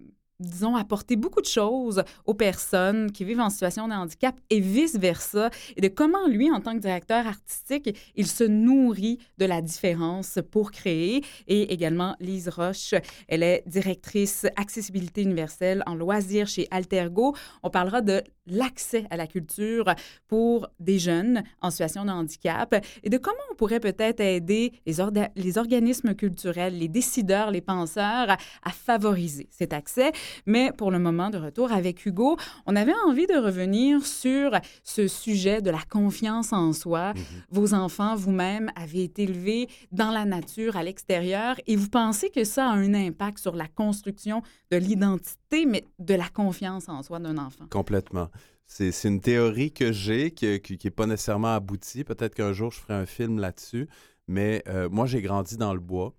[0.43, 5.49] disons, apporter beaucoup de choses aux personnes qui vivent en situation de handicap et vice-versa,
[5.75, 10.39] et de comment lui, en tant que directeur artistique, il se nourrit de la différence
[10.51, 11.23] pour créer.
[11.47, 12.93] Et également, Lise Roche,
[13.27, 17.35] elle est directrice accessibilité universelle en loisirs chez Altergo.
[17.63, 19.85] On parlera de l'accès à la culture
[20.27, 24.95] pour des jeunes en situation de handicap et de comment on pourrait peut-être aider les,
[25.35, 30.11] les, organismes culturels, les décideurs, les penseurs à favoriser cet accès.
[30.45, 34.51] Mais pour le moment, de retour avec Hugo, on avait envie de revenir sur
[34.83, 37.13] ce sujet de la confiance en soi.
[37.13, 37.19] Mm-hmm.
[37.49, 42.43] Vos enfants, vous-même, avez été élevés dans la nature, à l'extérieur, et vous pensez que
[42.43, 44.41] ça a un impact sur la construction
[44.71, 47.65] de l'identité, mais de la confiance en soi d'un enfant?
[47.69, 48.29] Complètement.
[48.65, 52.03] C'est une théorie que j'ai qui n'est pas nécessairement aboutie.
[52.03, 53.87] Peut-être qu'un jour, je ferai un film là-dessus.
[54.27, 56.15] Mais euh, moi, j'ai grandi dans le bois.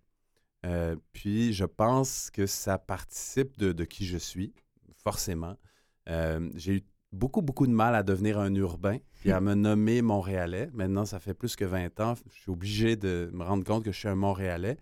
[0.64, 4.53] Euh, puis je pense que ça participe de, qui je suis.
[4.96, 5.57] forcément.
[6.09, 10.03] Euh, j'ai eu beaucoup, beaucoup de mal à devenir un urbain puis à me nommer
[10.03, 10.70] Montréalais.
[10.72, 12.14] Maintenant, ça fait plus que 20 ans.
[12.31, 14.79] Je suis obligé de me rendre compte que je suis un Montréalais.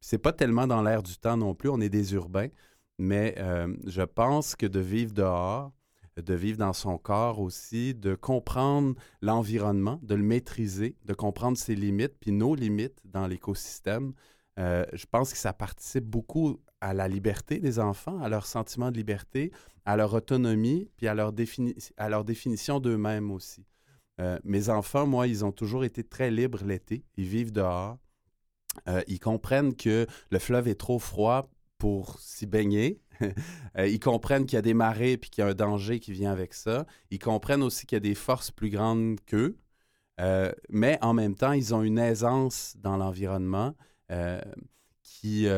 [0.00, 1.68] C'est pas tellement dans l'air du temps non plus.
[1.68, 2.48] On est des urbains.
[2.98, 5.72] Mais euh, je pense que de vivre dehors,
[6.16, 11.74] de vivre dans son corps aussi, de comprendre l'environnement, de le maîtriser, de comprendre ses
[11.74, 14.12] limites, puis nos limites dans l'écosystème,
[14.58, 18.90] euh, je pense que ça participe beaucoup à la liberté des enfants, à leur sentiment
[18.90, 19.52] de liberté,
[19.84, 23.64] à leur autonomie, puis à leur, définition d'eux-mêmes aussi.
[24.20, 27.04] Euh, mes enfants, moi, ils ont toujours été très libres l'été.
[27.16, 27.98] Ils vivent dehors.
[28.88, 33.00] Euh, ils comprennent que le fleuve est trop froid pour s'y baigner.
[33.78, 36.30] Ils comprennent qu'il y a des marées puis qu'il y a un danger qui vient
[36.30, 36.86] avec ça.
[37.10, 39.56] Ils comprennent aussi qu'il y a des forces plus grandes qu'eux.
[40.68, 43.74] mais en même temps, ils ont une aisance dans l'environnement
[45.02, 45.48] qui,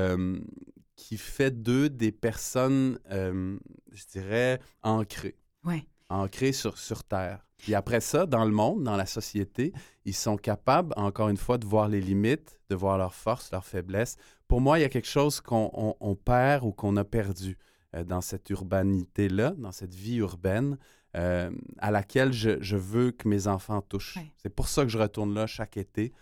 [0.96, 3.58] qui fait d'eux des personnes, euh,
[3.92, 5.36] je dirais, ancrées.
[5.64, 5.86] Oui.
[6.08, 7.46] Ancrées sur, sur Terre.
[7.58, 9.72] Puis après ça, dans le monde, dans la société,
[10.04, 13.64] ils sont capables, encore une fois, de voir les limites, de voir leurs forces, leurs
[13.64, 14.16] faiblesses.
[14.48, 17.58] Pour moi, il y a quelque chose qu'on perd ou qu'on a perdu
[17.94, 20.78] euh, dans cette urbanité-là, dans cette vie urbaine,
[21.16, 24.18] euh, à laquelle je, je, veux que mes enfants touchent.
[24.36, 26.12] C'est pour ça que je retourne là chaque été,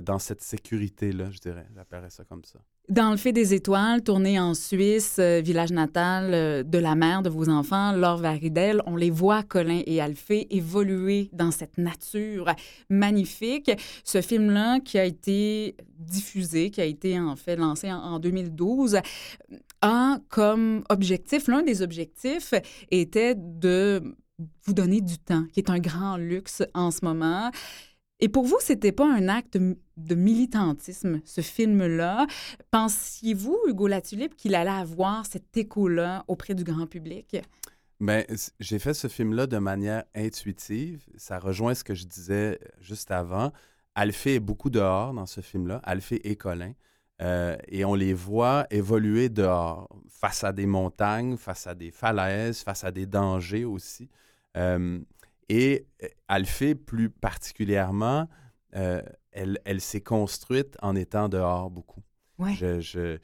[0.00, 1.66] dans cette sécurité-là, je dirais.
[1.74, 2.60] J'appellerais ça comme ça.
[2.88, 7.22] Dans Le fait des étoiles, tourné en Suisse, euh, village natal euh, de la mère
[7.22, 12.52] de vos enfants, Laure Varidel, on les voit, Colin et Alphée, évoluer dans cette nature
[12.90, 13.70] magnifique.
[14.04, 18.98] Ce film-là qui a été diffusé, qui a été en fait lancé en, 2012,
[19.80, 22.52] a comme objectif, l'un des objectifs
[22.90, 24.02] était de
[24.64, 27.50] vous donner du temps, qui est un grand luxe en ce moment.
[28.22, 32.28] Et pour vous, c'était pas un acte de militantisme, ce film-là?
[32.70, 37.36] Pensiez-vous, Hugo Latulippe, qu'il allait avoir cet écho-là auprès du grand public?
[37.98, 38.22] Bien,
[38.60, 41.04] j'ai fait ce film-là de manière intuitive.
[41.16, 43.50] Ça rejoint ce que je disais juste avant.
[43.96, 46.74] Alphée est beaucoup dehors dans ce film-là, Alphée et Colin.
[47.22, 52.62] Euh, et on les voit évoluer dehors, face à des montagnes, face à des falaises,
[52.62, 54.08] face à des dangers aussi.
[54.56, 55.00] Euh,
[55.48, 58.28] et euh, Alphée, plus particulièrement,
[58.76, 59.02] euh,
[59.32, 62.02] elle, elle s'est construite en étant dehors beaucoup.
[62.56, 63.18] Je, je,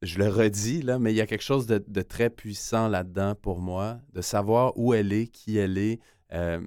[0.00, 3.34] je, le redis, là, mais il y a quelque chose de, de très puissant là-dedans
[3.34, 6.00] pour moi, de savoir où elle est, qui elle est
[6.32, 6.58] euh,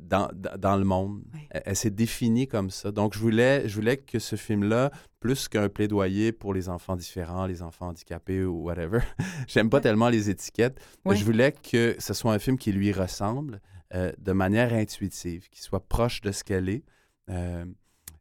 [0.00, 1.22] dans, dans, le monde.
[1.50, 2.90] Elle, s'est définie comme ça.
[2.90, 4.90] Donc, je voulais, je voulais que ce film-là,
[5.20, 8.98] plus qu'un plaidoyer pour les enfants différents, les enfants handicapés ou whatever,
[9.46, 13.60] j'aime pas tellement les étiquettes, je voulais que ce soit un film qui lui ressemble,
[13.94, 16.84] euh, de manière intuitive, qui soit proche de ce qu'elle est.
[17.30, 17.64] Euh,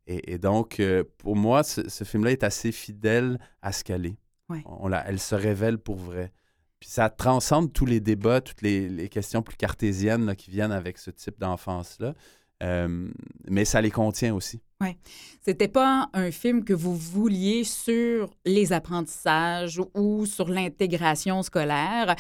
[0.07, 4.17] et, donc, euh, pour moi, ce, film-là est assez fidèle à ce qu'elle est.
[4.65, 6.31] On la, elle se révèle pour vrai.
[6.79, 11.09] Puis ça transcende tous les débats, toutes les, questions plus cartésiennes qui viennent avec ce
[11.09, 12.13] type d'enfance-là.
[12.63, 13.09] Euh,
[13.49, 14.61] mais ça les contient aussi.
[14.81, 14.97] Oui.
[15.41, 22.15] C'était pas un film que vous vouliez sur les apprentissages ou sur l'intégration scolaire.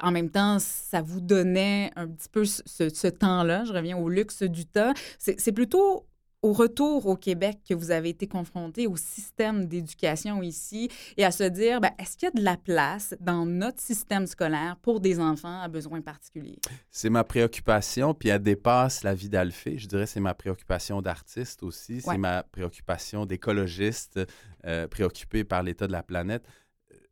[0.00, 3.64] En même temps, ça vous donnait un petit peu ce temps-là.
[3.64, 4.92] Je reviens au luxe du temps.
[5.18, 6.06] C'est plutôt
[6.42, 11.32] au retour au Québec que vous avez été confronté au système d'éducation ici et à
[11.32, 15.00] se dire, ben, est-ce qu'il y a de la place dans notre système scolaire pour
[15.00, 16.58] des enfants à besoins particuliers?
[16.90, 19.78] C'est ma préoccupation, puis elle dépasse la vie d'Alphée.
[19.78, 24.20] Je dirais c'est ma préoccupation d'artiste aussi, c'est ma préoccupation d'écologiste
[24.64, 26.44] euh, préoccupé par l'état de la planète.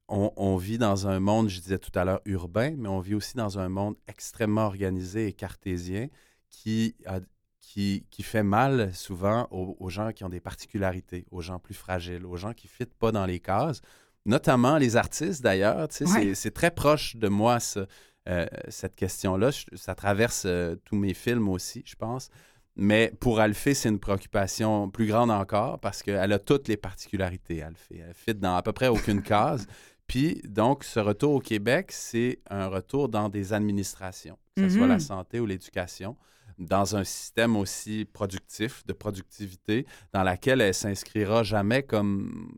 [0.09, 3.17] On, on, vit dans un monde, je disais tout à l'heure, urbain, mais on vit
[3.17, 6.07] aussi dans un monde extrêmement organisé et cartésien
[6.49, 7.19] qui a
[7.67, 12.25] qui, qui fait mal souvent aux, gens qui ont des particularités, aux gens plus fragiles,
[12.25, 13.81] aux gens qui ne fitent pas dans les cases,
[14.25, 15.89] notamment les artistes d'ailleurs.
[15.91, 17.59] C'est très proche de moi,
[18.29, 19.51] euh, cette question-là.
[19.75, 22.31] Ça traverse euh, tous mes films aussi, je pense.
[22.77, 27.63] Mais pour Alphée, c'est une préoccupation plus grande encore parce qu'elle a toutes les particularités,
[27.63, 28.05] Alphée.
[28.07, 29.67] Elle fit dans à peu près aucune case.
[30.07, 34.87] Puis, donc, ce retour au Québec, c'est un retour dans des administrations, que ce soit
[34.87, 35.01] la mm-hmm.
[35.01, 36.17] santé ou l'éducation
[36.59, 42.53] dans un système aussi productif, de productivité, dans laquelle elle s'inscrira jamais comme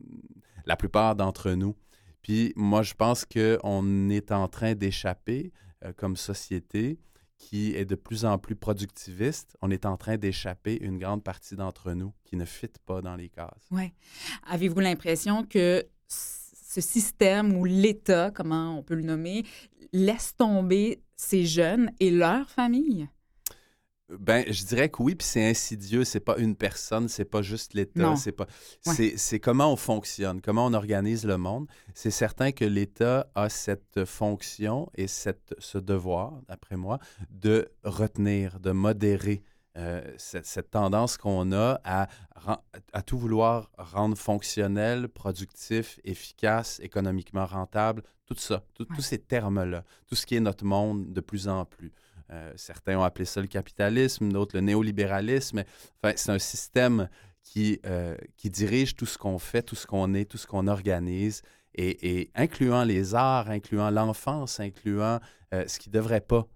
[0.66, 1.74] la plupart d'entre nous.
[2.22, 5.52] Puis moi, je pense qu'on est en train d'échapper
[5.84, 6.98] euh, comme société
[7.38, 9.56] qui est de plus en plus productiviste.
[9.62, 13.14] On est en train d'échapper une grande partie d'entre nous qui ne fit pas dans
[13.14, 13.66] les cases.
[13.70, 13.92] Oui.
[14.48, 19.44] Avez-vous l'impression que ce système ou l'État, comment on peut le nommer,
[19.92, 23.08] laisse tomber ces jeunes et leurs familles?
[24.18, 26.02] Ben, je dirais que oui, puis c'est insidieux.
[26.04, 28.46] C'est pas une personne, c'est pas juste l'État, c'est pas.
[28.86, 29.12] Ouais.
[29.16, 31.66] C'est, comment on fonctionne, comment on organise le monde.
[31.94, 36.98] C'est certain que l'État a cette fonction et cette, ce devoir, d'après moi,
[37.30, 39.42] de retenir, de modérer
[39.76, 42.08] euh, cette, cette tendance qu'on a à,
[42.94, 48.96] à tout vouloir rendre fonctionnel, productif, efficace, économiquement rentable, tout ça, tout- Ouais.
[48.96, 51.92] tous ces termes-là, tout ce qui est notre monde de plus en plus.
[52.30, 55.64] Euh, certains ont appelé ça le capitalisme, d'autres le néolibéralisme.
[56.02, 57.08] Enfin, c'est un système
[57.42, 60.66] qui, euh, qui dirige tout ce qu'on fait, tout ce qu'on est, tout ce qu'on
[60.66, 61.42] organise,
[61.74, 65.20] et, et incluant les arts, incluant l'enfance, incluant
[65.54, 66.46] euh, ce qui ne devrait pas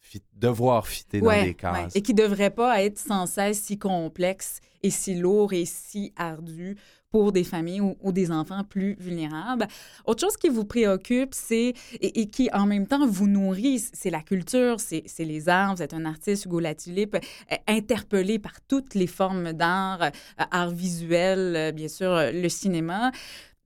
[0.00, 1.72] fit- devoir fitter dans des cases.
[1.84, 1.88] ouais.
[1.94, 6.12] Et qui ne devrait pas être sans cesse si complexe et si lourd et si
[6.16, 6.76] ardu
[7.10, 9.68] pour des familles ou, des enfants plus vulnérables.
[10.04, 14.20] Autre chose qui vous préoccupe, c'est et, qui en même temps vous nourrit, c'est la
[14.20, 15.76] culture, c'est les arts.
[15.76, 20.10] Vous êtes un artiste, Hugo Latulippe, euh, interpellé par toutes les formes d'art, euh,
[20.50, 23.12] art visuel, euh, bien sûr, le cinéma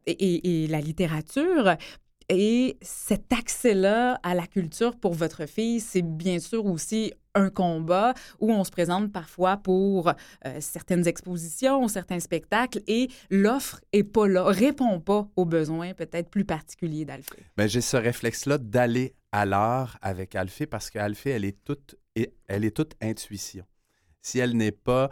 [0.06, 1.76] et la littérature.
[2.28, 8.12] Et cet accès-là à la culture pour votre fille, c'est bien sûr aussi un combat
[8.40, 10.12] où on se présente parfois pour euh,
[10.60, 16.44] certaines expositions, certains spectacles et l'offre est pas là, répond pas aux besoins peut-être plus
[16.44, 17.44] particuliers d'Alfred.
[17.56, 22.64] Ben, j'ai ce réflexe-là d'aller à l'art avec Alphée parce qu'Alphée, elle est toute, elle
[22.64, 23.64] est toute intuition.
[24.20, 25.10] Si elle n'est pas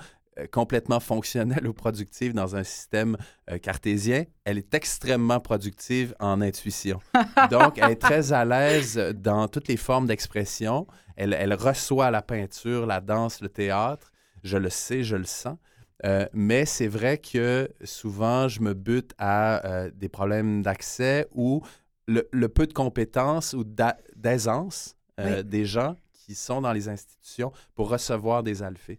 [0.52, 3.16] complètement fonctionnelle ou productive dans un système
[3.50, 7.00] euh, cartésien, elle est extrêmement productive en intuition.
[7.50, 10.86] Donc, elle est très à l'aise dans toutes les formes d'expression.
[11.16, 14.12] Elle, elle reçoit la peinture, la danse, le théâtre.
[14.42, 15.56] Je le sais, je le sens.
[16.04, 21.62] Euh, mais c'est vrai que souvent, je me bute à euh, des problèmes d'accès ou
[22.06, 25.96] le, le peu de compétences ou d'a- d'aisance euh, des gens
[26.26, 28.98] qui sont dans les institutions pour recevoir des alphées.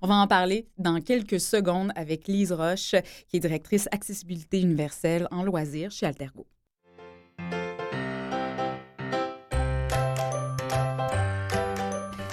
[0.00, 2.94] On va en parler dans quelques secondes avec Lise Roche,
[3.28, 6.46] qui est directrice accessibilité universelle en loisirs chez Altergo.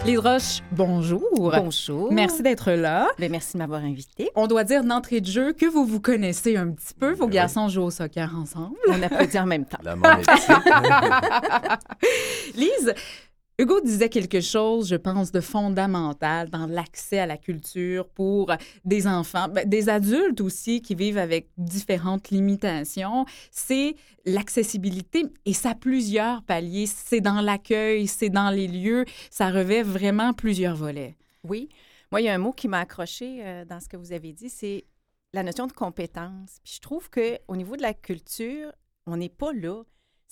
[0.06, 1.22] Lise Roche, bonjour.
[1.36, 2.12] Bonjour.
[2.14, 3.10] Merci d'être là.
[3.20, 4.32] Ben, merci de m'avoir invité.
[4.36, 7.14] On doit dire d'entrée de jeu que vous vous connaissez un petit peu.
[7.14, 7.32] Vos oui.
[7.32, 8.78] garçons jouent au soccer ensemble.
[8.88, 9.78] On applaudit en même temps.
[9.84, 9.96] La.
[12.56, 12.96] Lise,
[13.62, 18.52] Hugo disait quelque chose, je pense, de fondamental dans l'accès à la culture pour
[18.86, 23.28] des enfants, ben, des adultes aussi qui vivent avec différentes limitations.
[23.52, 23.94] C'est
[24.26, 26.88] l'accessibilité et ça a plusieurs paliers.
[26.88, 29.06] C'est dans l'accueil, c'est dans les lieux.
[29.30, 31.16] Ça revêt vraiment plusieurs volets.
[31.44, 31.70] Oui.
[32.12, 34.34] Moi, il y a un mot qui m'a accroché euh, dans ce que vous avez
[34.34, 34.86] dit, c'est
[35.34, 36.58] la notion de compétence.
[36.64, 38.72] Je trouve qu'au niveau de la culture,
[39.06, 39.84] on n'est pas là.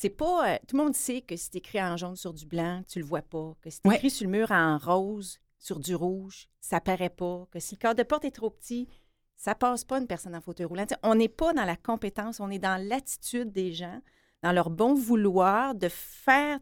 [0.02, 0.54] C'est pas.
[0.54, 3.00] euh, tout le monde sait que si c'est écrit en jaune sur du blanc, tu
[3.00, 3.54] le vois pas.
[3.62, 3.98] Que si c'est Ouais.
[3.98, 7.46] écrit sur le mur en rose sur du rouge, ça paraît pas.
[7.52, 8.88] Que si le cadre de porte est trop petit,
[9.36, 10.86] ça passe pas une personne en fauteuil roulant.
[11.04, 14.00] On n'est pas dans la compétence, on est dans l'attitude des gens,
[14.42, 16.60] dans leur bon vouloir de faire,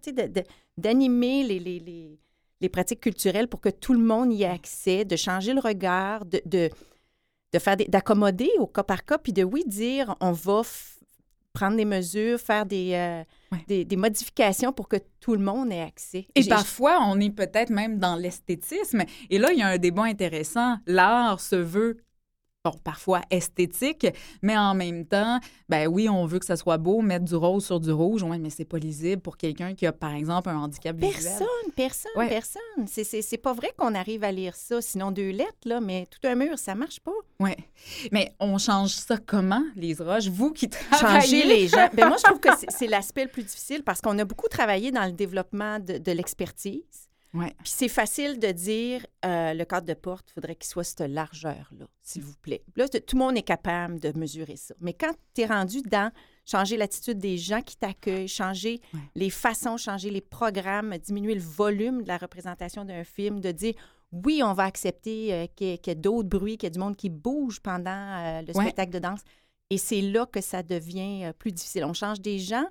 [0.77, 2.19] d'animer les, les, les,
[2.59, 6.25] les pratiques culturelles pour que tout le monde y ait accès, de changer le regard,
[6.25, 6.71] de, de,
[7.53, 10.61] de faire d'accommoder au cas par cas, puis de oui dire on va
[11.57, 13.63] prendre des mesures, faire des, euh, Ouais.
[13.67, 16.27] des, des modifications pour que tout le monde ait accès.
[16.35, 19.03] Et parfois, on est peut-être même dans l'esthétisme.
[19.29, 20.77] Et là, il y a un débat intéressant.
[20.85, 21.95] L'art se veut
[22.71, 24.07] bon, parfois esthétique,
[24.41, 25.39] mais en même temps,
[25.69, 28.37] ben oui, on veut que ça soit beau, mettre du rose sur du rouge, ouais,
[28.37, 31.13] mais c'est pas lisible pour quelqu'un qui a, par exemple, un handicap visuel.
[31.23, 32.29] Personne, personne, Ouais.
[32.29, 32.87] personne.
[32.87, 36.35] C'est- pas vrai qu'on arrive à lire ça, sinon deux lettres, là, mais tout un
[36.35, 37.11] mur, ça marche pas.
[37.39, 37.55] Ouais.
[38.11, 40.27] Mais on change ça comment, Lise Roche?
[40.27, 41.21] Vous qui travaillez...
[41.21, 41.87] Changer les gens.
[41.93, 44.47] Ben moi, je trouve que c'est- c'est l'aspect le plus difficile parce qu'on a beaucoup
[44.47, 47.06] travaillé dans le développement de, de l'expertise.
[47.33, 47.53] Ouais.
[47.63, 51.01] Puis c'est facile de dire euh, le cadre de porte, il faudrait qu'il soit cette
[51.01, 52.63] largeur-là, s'il vous plaît.
[52.75, 54.73] Là, tout le monde est capable de mesurer ça.
[54.79, 56.11] Mais quand tu es rendu dans
[56.45, 58.99] changer l'attitude des gens qui t'accueillent, changer Ouais.
[59.15, 63.73] les façons, changer les programmes, diminuer le volume de la représentation d'un film, de dire
[64.13, 66.95] oui, on va accepter euh, qu'il y ait, d'autres bruits, qu'il y ait du monde
[66.95, 68.63] qui bouge pendant euh, le Ouais.
[68.63, 69.19] spectacle de danse.
[69.69, 71.83] Et c'est là que ça devient euh, plus difficile.
[71.83, 72.65] On change des gens.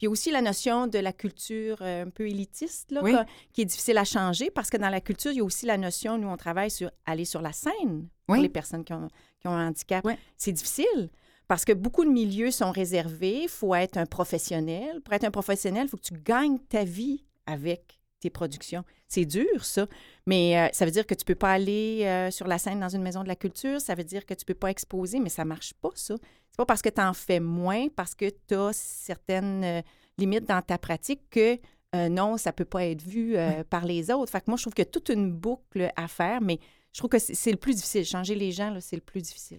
[0.00, 3.02] Puis il y a aussi la notion de la culture euh, un peu élitiste, là,
[3.02, 3.12] Oui.
[3.52, 5.76] qui est difficile à changer parce que dans la culture, il y a aussi la
[5.76, 8.40] notion, nous, on travaille sur aller sur la scène pour Oui.
[8.40, 9.08] les personnes qui ont,
[9.40, 10.02] qui ont un handicap.
[10.06, 10.14] Oui.
[10.38, 11.10] C'est difficile
[11.48, 13.42] parce que beaucoup de milieux sont réservés.
[13.42, 15.02] Il faut être un professionnel.
[15.02, 18.84] Pour être un professionnel, il faut que tu gagnes ta vie avec tes productions.
[19.08, 19.86] C'est dur, ça.
[20.26, 22.88] Mais euh, ça veut dire que tu peux pas aller euh, sur la scène dans
[22.88, 23.80] une maison de la culture.
[23.80, 26.14] Ça veut dire que tu peux pas exposer, mais ça marche pas, ça.
[26.50, 29.82] C'est pas parce que tu en fais moins, parce que tu as certaines euh,
[30.18, 31.58] limites dans ta pratique que
[31.92, 33.34] non, ça peut pas être vu
[33.68, 34.30] par les autres.
[34.30, 36.60] Fait que moi, je trouve qu'il y a toute une boucle à faire, mais
[36.92, 38.04] je trouve que c'est le plus difficile.
[38.04, 39.58] Changer les gens, c'est le plus difficile.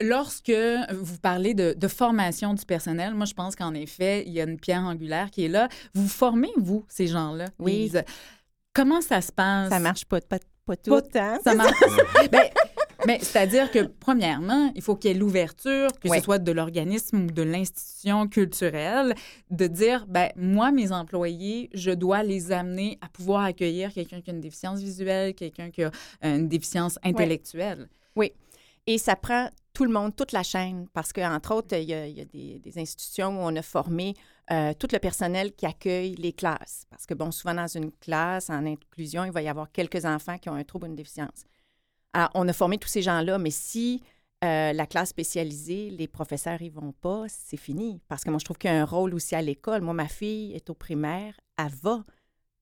[0.00, 0.52] Lorsque
[0.92, 4.44] vous parlez de, de formation du personnel, moi, je pense qu'en effet, il y a
[4.44, 5.68] une pierre angulaire qui est là.
[5.94, 7.46] Vous formez, vous, ces gens-là?
[7.58, 7.72] Oui.
[7.72, 8.04] Lise?
[8.72, 9.70] Comment ça se passe?
[9.70, 11.38] Ça marche pas, pas, pas tout, hein?
[11.42, 11.72] Ça marche.
[12.30, 12.42] Ben,
[13.06, 16.18] ben, C'est-à-dire que, premièrement, il faut qu'il y ait l'ouverture, que Oui.
[16.18, 19.14] ce soit de l'organisme ou de l'institution culturelle,
[19.50, 24.30] de dire, ben, moi, mes employés, je dois les amener à pouvoir accueillir quelqu'un qui
[24.30, 25.90] a une déficience visuelle, quelqu'un qui a
[26.22, 27.88] une déficience intellectuelle.
[28.90, 32.24] Et ça prend tout le monde, toute la chaîne, parce qu'entre autres, il y a,
[32.24, 34.14] des, institutions où on a formé
[34.50, 36.84] euh, tout le personnel qui accueille les classes.
[36.90, 40.36] Parce que, bon, souvent dans une classe, en inclusion, il va y avoir quelques enfants
[40.36, 41.44] qui ont un trouble ou une déficience.
[42.34, 44.02] On a formé tous ces gens-là, mais si
[44.42, 48.00] euh, la classe spécialisée, les professeurs y vont pas, c'est fini.
[48.08, 49.82] Parce que moi, je trouve qu'il y a un rôle aussi à l'école.
[49.82, 52.04] Moi, ma fille est au primaire, elle va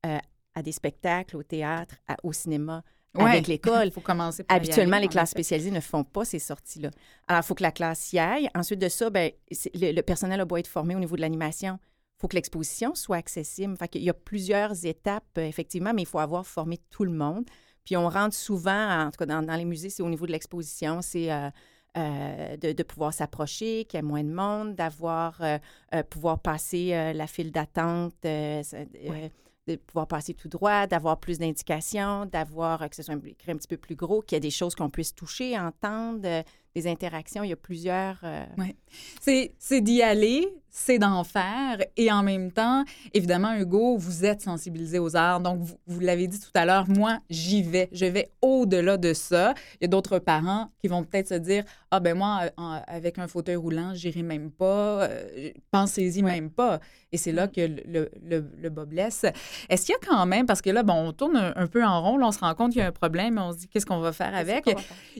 [0.04, 0.18] euh,
[0.54, 2.84] à des spectacles, au théâtre, au cinéma,
[3.24, 3.86] avec l'école.
[3.86, 6.90] Il faut commencer par Habituellement, aller, les classes spécialisées ne font pas ces sorties-là.
[7.28, 8.48] Alors, il faut que la classe y aille.
[8.54, 9.08] Ensuite de ça,
[9.50, 11.78] c'est- le, le personnel a beau être formé au niveau de l'animation.
[11.82, 13.76] Il faut que l'exposition soit accessible.
[13.76, 17.12] Fait qu'il y a plusieurs étapes, euh, effectivement, mais il faut avoir formé tout le
[17.12, 17.44] monde.
[17.84, 20.32] Puis on rentre souvent, en tout cas dans, dans les musées, c'est au niveau de
[20.32, 21.50] l'exposition, c'est euh,
[21.96, 25.58] euh, de, de pouvoir s'approcher, qu'il y ait moins de monde, d'avoir, euh,
[26.10, 28.62] pouvoir passer la file d'attente, euh,
[29.66, 33.56] de pouvoir passer tout droit, d'avoir plus d'indications, d'avoir euh, que ce soit un, un
[33.56, 36.42] petit peu plus gros, qu'il y ait des choses qu'on puisse toucher, entendre, euh,
[36.74, 37.42] des interactions.
[37.42, 38.18] Il y a plusieurs.
[38.22, 38.44] euh,
[39.20, 40.48] c'est d'y aller,
[40.78, 41.78] c'est d'en faire.
[41.96, 45.40] Et en même temps, évidemment, Hugo, vous êtes sensibilisé aux arts.
[45.40, 47.88] Donc, vous, vous l'avez dit tout à l'heure, moi, j'y vais.
[47.92, 49.54] Je vais au-delà de ça.
[49.74, 53.18] Il y a d'autres parents qui vont peut-être se dire Ah, ben moi, en- avec
[53.18, 55.04] un fauteuil roulant, j'irai même pas.
[55.04, 56.78] euh, Pensez-y même pas.
[57.10, 59.24] Et c'est là que le, le, le, bas blesse.
[59.70, 61.82] Est-ce qu'il y a quand même, parce que là, bon, on tourne un, un peu
[61.84, 63.68] en rond, là, on se rend compte qu'il y a un problème, on se dit
[63.68, 64.66] qu'est-ce qu'on va faire avec?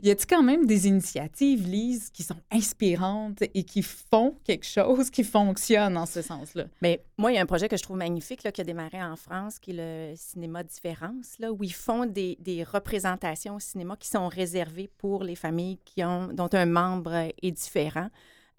[0.02, 5.08] Y a-t-il quand même des initiatives, Lise, qui sont inspirantes et qui font quelque chose
[5.10, 6.64] qui fonctionne en ce sens-là?
[6.82, 9.02] Mais moi, il y a un projet que je trouve magnifique là, qui a démarré
[9.02, 13.60] en France, qui est le Cinéma Différence, là, où ils font des, des représentations au
[13.60, 18.08] cinéma qui sont réservées pour les familles qui ont, dont un membre est différent.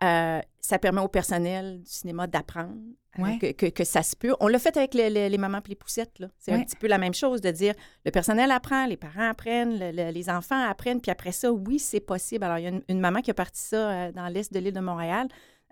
[0.03, 2.75] Euh, ça permet au personnel du cinéma d'apprendre
[3.17, 3.39] euh, Ouais.
[3.39, 4.35] que, que, que ça se peut.
[4.39, 6.21] On l'a fait avec les, les- les mamans et les poussettes.
[6.37, 7.73] C'est un petit peu la même chose de dire
[8.05, 11.79] le personnel apprend, les parents apprennent, le- le- les enfants apprennent, puis après ça, oui,
[11.79, 12.43] c'est possible.
[12.43, 14.59] Alors, il y a une, une maman qui a parti ça euh, dans l'est de
[14.59, 15.27] l'île de Montréal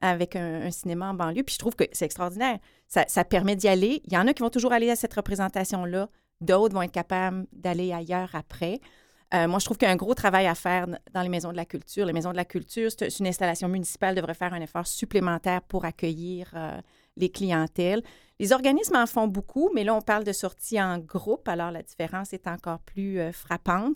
[0.10, 1.44] avec un, cinéma en banlieue.
[1.44, 2.60] Puis je trouve que c'est extraordinaire.
[2.88, 4.02] Ça, permet d'y aller.
[4.06, 6.10] Il y en a qui vont toujours aller à cette représentation-là.
[6.42, 8.80] D'autres vont être capables d'aller ailleurs après.
[9.34, 11.52] Euh, moi, je trouve qu'il y a un gros travail à faire dans les maisons
[11.52, 12.06] de la culture.
[12.06, 15.86] Les maisons de la culture, c'est une installation municipale, devrait faire un effort supplémentaire pour
[15.86, 16.80] accueillir euh,
[17.18, 18.04] les clientèles.
[18.40, 21.82] Les organismes en font beaucoup, mais là, on parle de sorties en groupe, alors la
[21.82, 23.96] différence est encore plus euh, frappante.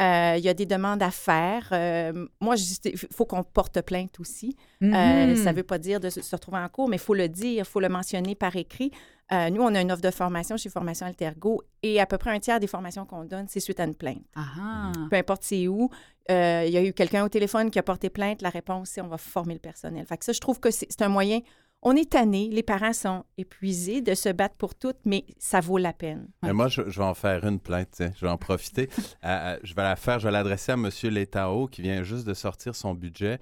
[0.00, 1.68] Euh, Il y a des demandes à faire.
[1.72, 4.54] Euh, moi, il faut qu'on porte plainte aussi.
[4.82, 4.86] Euh,
[5.28, 5.36] Mhm.
[5.36, 7.28] ça ne veut pas dire de se, se retrouver en cours, mais il faut le
[7.28, 8.90] dire, il faut le mentionner par écrit.
[9.32, 12.30] Euh, nous, on a une offre de formation chez Formation Altergo et à peu près
[12.30, 14.22] un tiers des formations qu'on donne, c'est suite à une plainte.
[14.36, 15.90] Ah, Peu importe c'est où,
[16.30, 19.00] euh, il y a eu quelqu'un au téléphone qui a porté plainte, la réponse, c'est
[19.00, 20.04] on va former le personnel.
[20.06, 21.40] Fait que ça, je trouve que c'est un moyen.
[21.88, 25.78] On est tanné, les parents sont épuisés de se battre pour tout, mais ça vaut
[25.78, 26.28] la peine.
[26.42, 28.10] Mais moi, je, je vais en faire une plainte, tiens.
[28.16, 28.88] je vais en profiter.
[29.24, 30.90] Euh, euh, je vais la faire, je vais l'adresser à M.
[31.04, 33.38] Letao, qui vient juste de sortir son budget.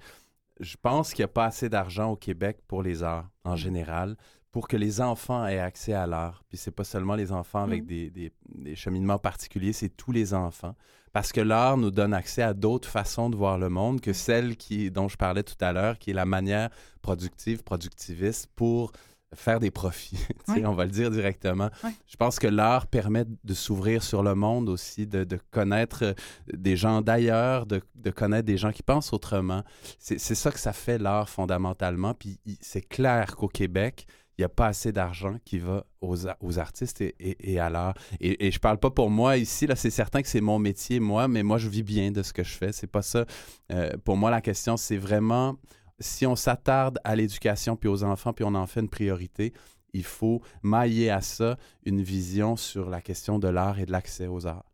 [0.59, 4.15] Je pense qu'il n'y a pas assez d'argent au Québec pour les arts, en général,
[4.51, 6.43] pour que les enfants aient accès à l'art.
[6.49, 7.87] Puis c'est pas seulement les enfants avec Mhm.
[7.87, 10.75] des, des- des cheminements particuliers, c'est tous les enfants.
[11.15, 14.57] Parce que l'art nous donne accès à d'autres façons de voir le monde que celle
[14.57, 16.69] qui, dont je parlais tout à l'heure, qui est la manière
[17.01, 18.91] productive, productiviste pour
[19.33, 20.19] faire des profits.
[20.65, 21.69] On va le dire directement.
[22.05, 26.13] Je pense que l'art permet de s'ouvrir sur le monde aussi, de, de connaître euh,
[26.51, 29.63] des gens d'ailleurs, de, de connaître des gens qui pensent autrement.
[29.97, 32.13] C'est ça que ça fait l'art fondamentalement.
[32.13, 34.05] Puis c'est clair qu'au Québec,
[34.37, 37.93] il n'y a pas assez d'argent qui va aux, aux artistes et, à l'art.
[38.19, 40.99] Et, et je parle pas pour moi ici, là, c'est certain que c'est mon métier,
[40.99, 42.71] moi, mais moi, je vis bien de ce que je fais.
[42.71, 43.25] C'est pas ça.
[43.71, 45.55] Euh, pour moi, la question, c'est vraiment
[45.99, 49.53] si on s'attarde à l'éducation puis aux enfants, puis on en fait une priorité,
[49.93, 54.27] il faut mailler à ça une vision sur la question de l'art et de l'accès
[54.27, 54.65] aux arts.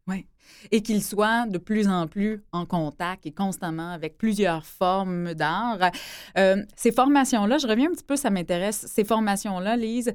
[0.71, 5.91] Et qu'ils soient de plus en plus en contact et constamment avec plusieurs formes d'art.
[6.37, 8.85] Euh, ces formations-là, je reviens un petit peu, ça m'intéresse.
[8.87, 10.13] Ces formations-là, Lise,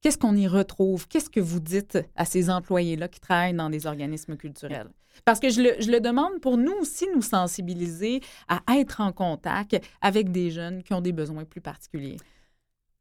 [0.00, 1.08] qu'est-ce qu'on y retrouve?
[1.08, 4.88] Qu'est-ce que vous dites à ces employés-là qui travaillent dans des organismes culturels?
[5.24, 9.12] Parce que je le, je le demande pour nous aussi nous sensibiliser à être en
[9.12, 12.16] contact avec des jeunes qui ont des besoins plus particuliers.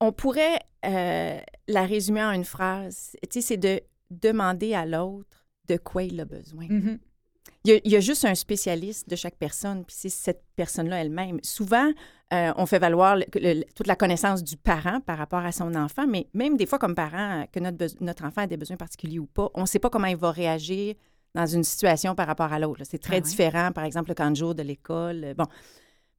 [0.01, 3.15] on pourrait euh, la résumer en une phrase.
[3.23, 5.40] Tu sais, c'est de demander à l'autre
[5.71, 6.67] de quoi il a besoin.
[6.69, 6.99] Mhm.
[7.63, 10.43] Il y, a, il y a juste un spécialiste de chaque personne, puis c'est cette
[10.55, 11.39] personne-là elle-même.
[11.43, 11.91] Souvent,
[12.33, 15.73] euh, on fait valoir le- le- toute la connaissance du parent par rapport à son
[15.75, 19.25] enfant, mais même des fois, comme parent, que notre, enfant a des besoins particuliers ou
[19.27, 20.95] pas, on ne sait pas comment il va réagir
[21.35, 22.81] dans une situation par rapport à l'autre.
[22.83, 23.21] C'est très Ah ouais.
[23.21, 25.33] différent, par exemple, le camp de jour de l'école.
[25.37, 25.45] Bon.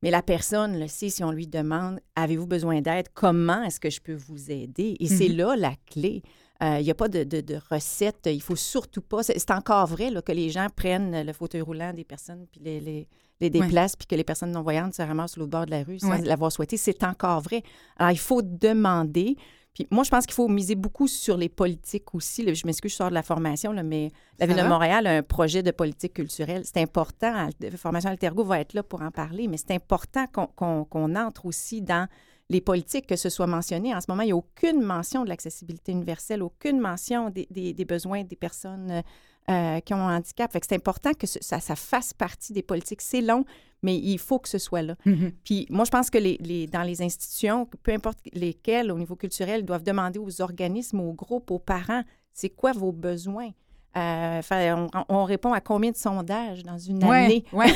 [0.03, 3.07] Mais la personne le sait si on lui demande Avez-vous besoin d'aide?
[3.15, 5.37] Comment est-ce que je peux vous aider Et c'est Mhm.
[5.37, 6.23] là la clé.
[6.63, 8.27] Euh, Il n'y a pas de, de, de recette.
[8.27, 9.23] Il faut surtout pas.
[9.23, 12.81] C'est encore vrai là, que les gens prennent le fauteuil roulant des personnes puis les,
[12.81, 13.09] les,
[13.41, 15.99] les déplacent, puis que les personnes non-voyantes se ramassent sur l'autre bord de la rue
[15.99, 16.23] sans Ouais.
[16.23, 16.77] l'avoir souhaité.
[16.77, 17.63] C'est encore vrai.
[17.99, 19.37] Alors, il faut demander.
[19.75, 22.45] Puis moi, je pense qu'il faut miser beaucoup sur les politiques aussi.
[22.45, 22.53] là.
[22.53, 24.63] Je m'excuse, je sors de la formation, là, mais la Ville de?
[24.63, 26.63] Montréal a un projet de politique culturelle.
[26.67, 27.49] C'est important.
[27.59, 31.81] La Formation Altergo va être là pour en parler, mais c'est important qu'on entre aussi
[31.81, 32.07] dans
[32.53, 33.95] les politiques, que ce soit mentionné.
[33.95, 37.73] En ce moment, il n'y a aucune mention de l'accessibilité universelle, aucune mention des, des-
[37.73, 39.03] des besoins des personnes
[39.51, 40.53] euh, qui ont un handicap.
[40.53, 43.01] Fait que c'est important que ce- ça, ça fasse partie des politiques.
[43.03, 43.45] C'est long,
[43.83, 44.95] mais il faut que ce soit là.
[45.05, 45.33] Mhm.
[45.45, 49.17] Puis moi, je pense que les, les- dans les institutions, peu importe lesquelles, au niveau
[49.17, 53.51] culturel, ils doivent demander aux organismes, aux groupes, aux parents, c'est quoi vos besoins?
[53.97, 57.45] Euh, fait, on, on répond à combien de sondages dans une Ouais, année?
[57.53, 57.67] Ouais.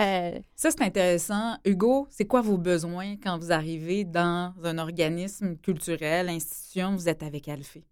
[0.00, 1.56] Euh, Ça, c'est intéressant.
[1.64, 7.22] Hugo, c'est quoi vos besoins quand vous arrivez dans un organisme culturel, institution, vous êtes
[7.22, 7.84] avec Alphée?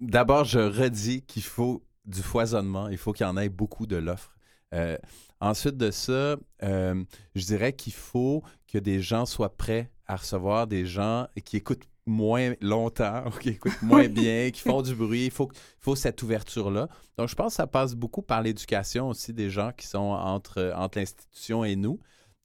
[0.00, 2.88] D'abord, je redis qu'il faut du foisonnement.
[2.88, 4.34] Il faut qu'il y en ait beaucoup de l'offre.
[4.72, 4.96] Euh,
[5.40, 10.66] ensuite de ça, euh, je dirais qu'il faut que des gens soient prêts à recevoir
[10.66, 15.26] des gens qui écoutent moins longtemps, ou qui écoutent moins bien, qui font du bruit.
[15.26, 16.88] Il faut, cette ouverture-là.
[17.16, 20.72] Donc, je pense que ça passe beaucoup par l'éducation aussi des gens qui sont entre,
[20.76, 21.98] entre l'institution et nous.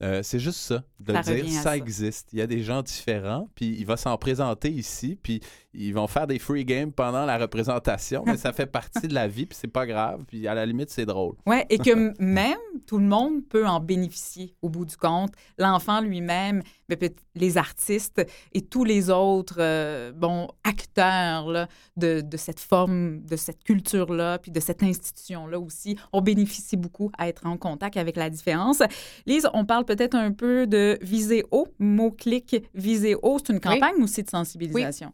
[0.03, 1.77] Euh, c'est juste ça, de Ça dire ça, ça.
[1.77, 2.33] existe.
[2.33, 5.41] Il y a des gens différents, puis il va s'en présenter ici, puis
[5.77, 9.27] ils vont faire des free games pendant la représentation, mais ça fait partie de la
[9.27, 11.35] vie, puis c'est pas grave, puis à la limite, c'est drôle.
[11.45, 15.31] Oui, et que même tout le monde peut en bénéficier au bout du compte.
[15.57, 21.67] L'enfant lui-même, mais peut- les artistes et tous les autres euh, bon, acteurs là,
[21.97, 27.11] de, de cette forme, de cette culture-là, puis de cette institution-là aussi, on bénéficie beaucoup
[27.17, 28.81] à être en contact avec la différence.
[29.25, 33.19] Lise, on parle peut-être un peu de Viséo, mot-clic Viséo.
[33.39, 35.11] C'est une campagne aussi de sensibilisation?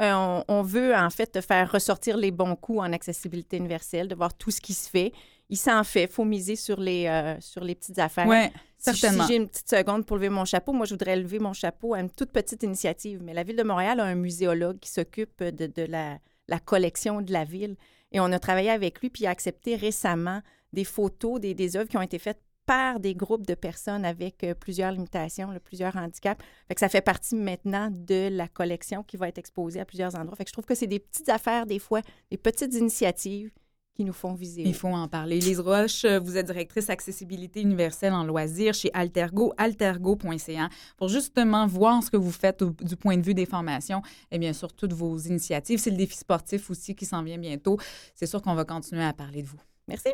[0.00, 4.14] Euh, on, on veut en fait faire ressortir les bons coups en accessibilité universelle, de
[4.14, 5.12] voir tout ce qui se fait.
[5.50, 6.04] Il s'en fait.
[6.04, 8.26] Il faut miser sur les, euh, sur les petites affaires.
[8.28, 8.44] Oui,
[8.76, 9.24] Si- certainement.
[9.24, 11.94] Si j'ai une petite seconde pour lever mon chapeau, moi, je voudrais lever mon chapeau
[11.94, 13.20] à une toute petite initiative.
[13.22, 16.18] Mais la Ville de Montréal a un muséologue qui s'occupe de, de la,
[16.48, 17.76] la collection de la ville.
[18.12, 20.40] Et on a travaillé avec lui, puis il a accepté récemment
[20.72, 24.44] des photos, des, des œuvres qui ont été faites par des groupes de personnes avec
[24.44, 26.44] euh, plusieurs limitations, là, plusieurs handicaps.
[26.68, 30.14] Fait que ça fait partie maintenant de la collection qui va être exposée à plusieurs
[30.16, 30.36] endroits.
[30.36, 33.50] Fait que je trouve que c'est des petites affaires, des fois, des petites initiatives
[33.94, 34.62] qui nous font viser.
[34.66, 35.40] Il faut en parler.
[35.40, 41.66] Lise Roche, euh, vous êtes directrice accessibilité universelle en loisirs chez Altergo, altergo.ca, pour justement
[41.66, 44.72] voir ce que vous faites au- du point de vue des formations et bien sûr
[44.74, 45.78] toutes vos initiatives.
[45.80, 47.78] C'est le défi sportif aussi qui s'en vient bientôt.
[48.14, 49.60] C'est sûr qu'on va continuer à parler de vous.
[49.88, 50.10] Merci.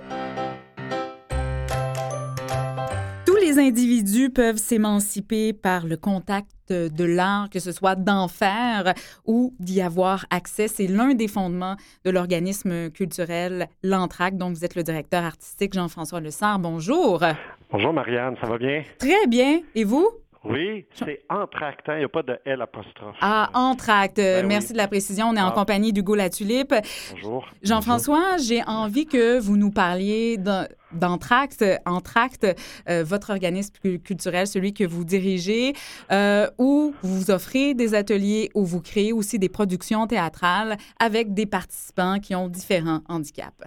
[3.55, 8.95] Les individus peuvent s'émanciper par le contact de l'art, que ce soit d'en faire
[9.27, 10.67] ou d'y avoir accès.
[10.67, 16.21] C'est l'un des fondements de l'organisme culturel L'Entraque, dont vous êtes le directeur artistique Jean-François
[16.21, 16.59] Lessard.
[16.59, 17.23] Bonjour.
[17.71, 18.83] Bonjour Marianne, ça va bien?
[18.99, 19.61] Très bien.
[19.77, 20.09] Et vous?
[20.45, 23.17] Oui, c'est entractant, il n'y a pas de L apostrophe.
[23.23, 24.19] Ah, Entracte.
[24.19, 24.73] Euh, Ben Merci oui.
[24.75, 25.29] de la précision.
[25.29, 25.53] On est en Ah.
[25.53, 26.75] compagnie d'Hugo Latulipe.
[27.13, 27.47] Bonjour.
[27.63, 32.47] Jean-François, j'ai envie que vous nous parliez d'en- d'Entracte, Entracte,
[32.91, 35.73] euh, votre organisme cu- culturel, celui que vous dirigez,
[36.13, 41.47] euh, où vous offrez des ateliers, où vous créez aussi des productions théâtrales avec des
[41.47, 43.65] participants qui ont différents handicaps.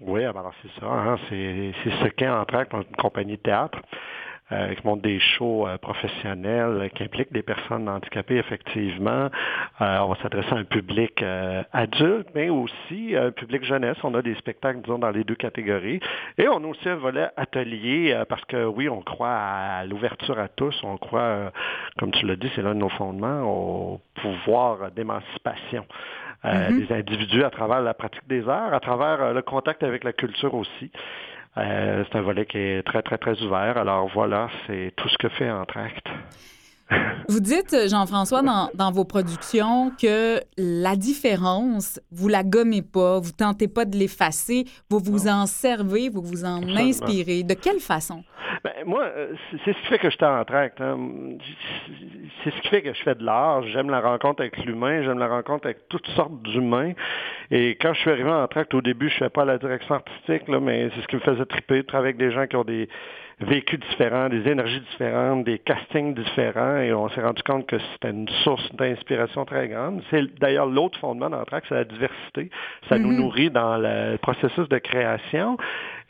[0.00, 3.78] Oui, alors c'est ça, hein, c'est ce qu'est Entract, une compagnie de théâtre.
[4.52, 9.30] Euh, qui montre des shows euh, professionnels euh, qui impliquent des personnes handicapées, effectivement.
[9.80, 13.96] Euh, on va s'adresser à un public euh, adulte, mais aussi un public jeunesse.
[14.02, 16.00] On a des spectacles, disons, dans les deux catégories.
[16.38, 20.38] Et on a aussi un volet atelier, euh, parce que oui, on croit à l'ouverture
[20.38, 20.78] à tous.
[20.84, 21.50] On croit, euh,
[21.98, 25.86] comme tu l'as dit, c'est l'un de nos fondements, au pouvoir d'émancipation.
[26.44, 26.86] euh, Mhm.
[26.86, 30.12] des individus à travers la pratique des arts, à travers euh, le contact avec la
[30.12, 30.90] culture aussi.
[31.56, 33.76] Euh, c'est un volet qui est très, très, très ouvert.
[33.78, 36.06] Alors voilà, c'est tout ce que fait Entracte.
[37.28, 43.32] Vous dites, Jean-François, dans, dans vos productions, que la différence, vous la gommez pas, vous
[43.32, 46.80] tentez pas de l'effacer, vous vous en servez, vous vous en Absolument.
[46.80, 47.42] inspirez.
[47.42, 48.24] De quelle façon?
[48.62, 49.34] Ben, moi, euh,
[49.64, 50.80] c'est ce qui fait que je tract.
[50.80, 50.98] Hein.
[52.42, 53.62] C'est ce qui fait que je fais de l'art.
[53.68, 56.92] J'aime la rencontre avec l'humain, j'aime la rencontre avec toutes sortes d'humains.
[57.50, 59.96] Et quand je suis arrivé en tract, au début, je ne fais pas la direction
[59.96, 62.56] artistique, là, mais c'est ce qui me faisait triper, de travailler avec des gens qui
[62.56, 62.88] ont des
[63.44, 68.10] vécus différents, des énergies différentes, des castings différents, et on s'est rendu compte que c'était
[68.10, 70.02] une source d'inspiration très grande.
[70.10, 72.50] C'est d'ailleurs l'autre fondement d'Anthrax, c'est la diversité.
[72.88, 73.16] Ça nous Mhm.
[73.20, 75.56] nourrit dans le processus de création.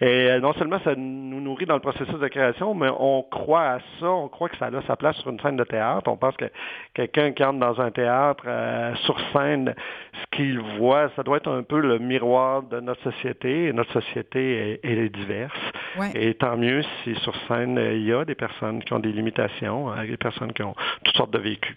[0.00, 3.74] Et euh, non seulement ça nous nourrit dans le processus de création, mais on croit
[3.74, 6.10] à ça, on croit que ça a sa place sur une scène de théâtre.
[6.10, 6.46] On pense que
[6.94, 9.74] quelqu'un qui entre dans un théâtre euh, sur scène,
[10.12, 13.66] ce qu'il voit, ça doit être un peu le miroir de notre société.
[13.66, 15.58] Et notre société est, elle est diverse.
[15.98, 16.10] Ouais.
[16.14, 19.90] Et tant mieux si sur scène, il y a des personnes qui ont des limitations,
[19.90, 20.74] hein, des personnes qui ont
[21.04, 21.76] toutes sortes de vécus.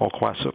[0.00, 0.50] On croit à ça.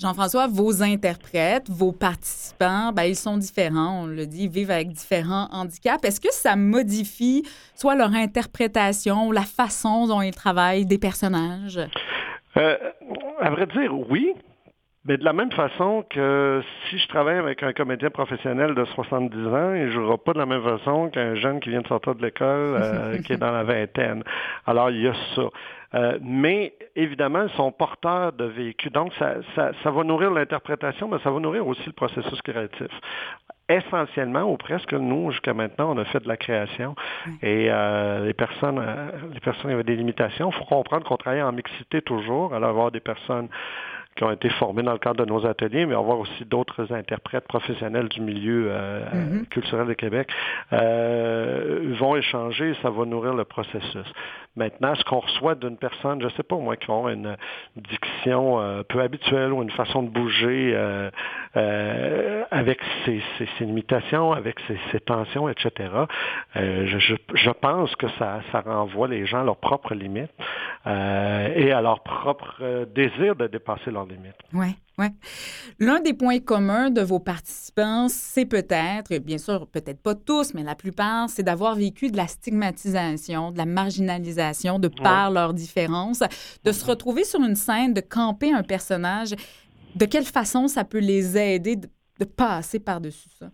[0.00, 4.88] Jean-François, vos interprètes, vos participants, ben, ils sont différents, on le dit, ils vivent avec
[4.88, 6.04] différents handicaps.
[6.04, 11.80] Est-ce que ça modifie soit leur interprétation, la façon dont ils travaillent des personnages?
[12.56, 12.76] Euh,
[13.40, 14.34] à vrai dire, oui.
[15.06, 19.36] Mais de la même façon que si je travaille avec un comédien professionnel de 70
[19.48, 22.14] ans, il ne jouera pas de la même façon qu'un jeune qui vient de sortir
[22.14, 24.24] de l'école, euh, qui est dans la vingtaine.
[24.66, 25.42] Alors, il y a ça.
[25.94, 28.90] Euh, mais évidemment, ils sont porteurs de vécu.
[28.90, 32.88] Donc, ça, ça, ça va nourrir l'interprétation, mais ça va nourrir aussi le processus créatif.
[33.68, 36.94] Essentiellement, ou presque, nous, jusqu'à maintenant, on a fait de la création.
[37.42, 40.50] Et euh, les personnes euh, les personnes avaient des limitations.
[40.50, 42.54] Il faut comprendre qu'on travaille en mixité toujours.
[42.54, 43.48] Alors, avoir des personnes
[44.16, 47.46] qui ont été formés dans le cadre de nos ateliers, mais avoir aussi d'autres interprètes
[47.48, 49.46] professionnels du milieu euh, Mhm.
[49.46, 50.28] culturel de Québec
[50.72, 54.06] euh, vont échanger et ça va nourrir le processus.
[54.56, 57.36] Maintenant, ce qu'on reçoit d'une personne, je ne sais pas moi, qui ont une
[57.74, 60.76] diction euh, peu habituelle ou une façon de bouger
[62.50, 65.90] avec ses, ses- ses limitations, avec ses, ses tensions, etc.,
[66.54, 70.30] je, pense que ça, ça renvoie les gens à leurs propres limites
[70.86, 74.36] et à leur propre désir de dépasser leurs limites.
[74.52, 75.06] Oui, oui.
[75.78, 80.62] L'un des points communs de vos participants, c'est peut-être, bien sûr, peut-être pas tous, mais
[80.62, 86.22] la plupart, c'est d'avoir vécu de la stigmatisation, de la marginalisation de par leurs différences,
[86.64, 89.34] de se retrouver sur une scène, de camper un personnage.
[89.94, 91.88] De quelle façon ça peut les aider de,
[92.18, 93.50] de passer par-dessus ça?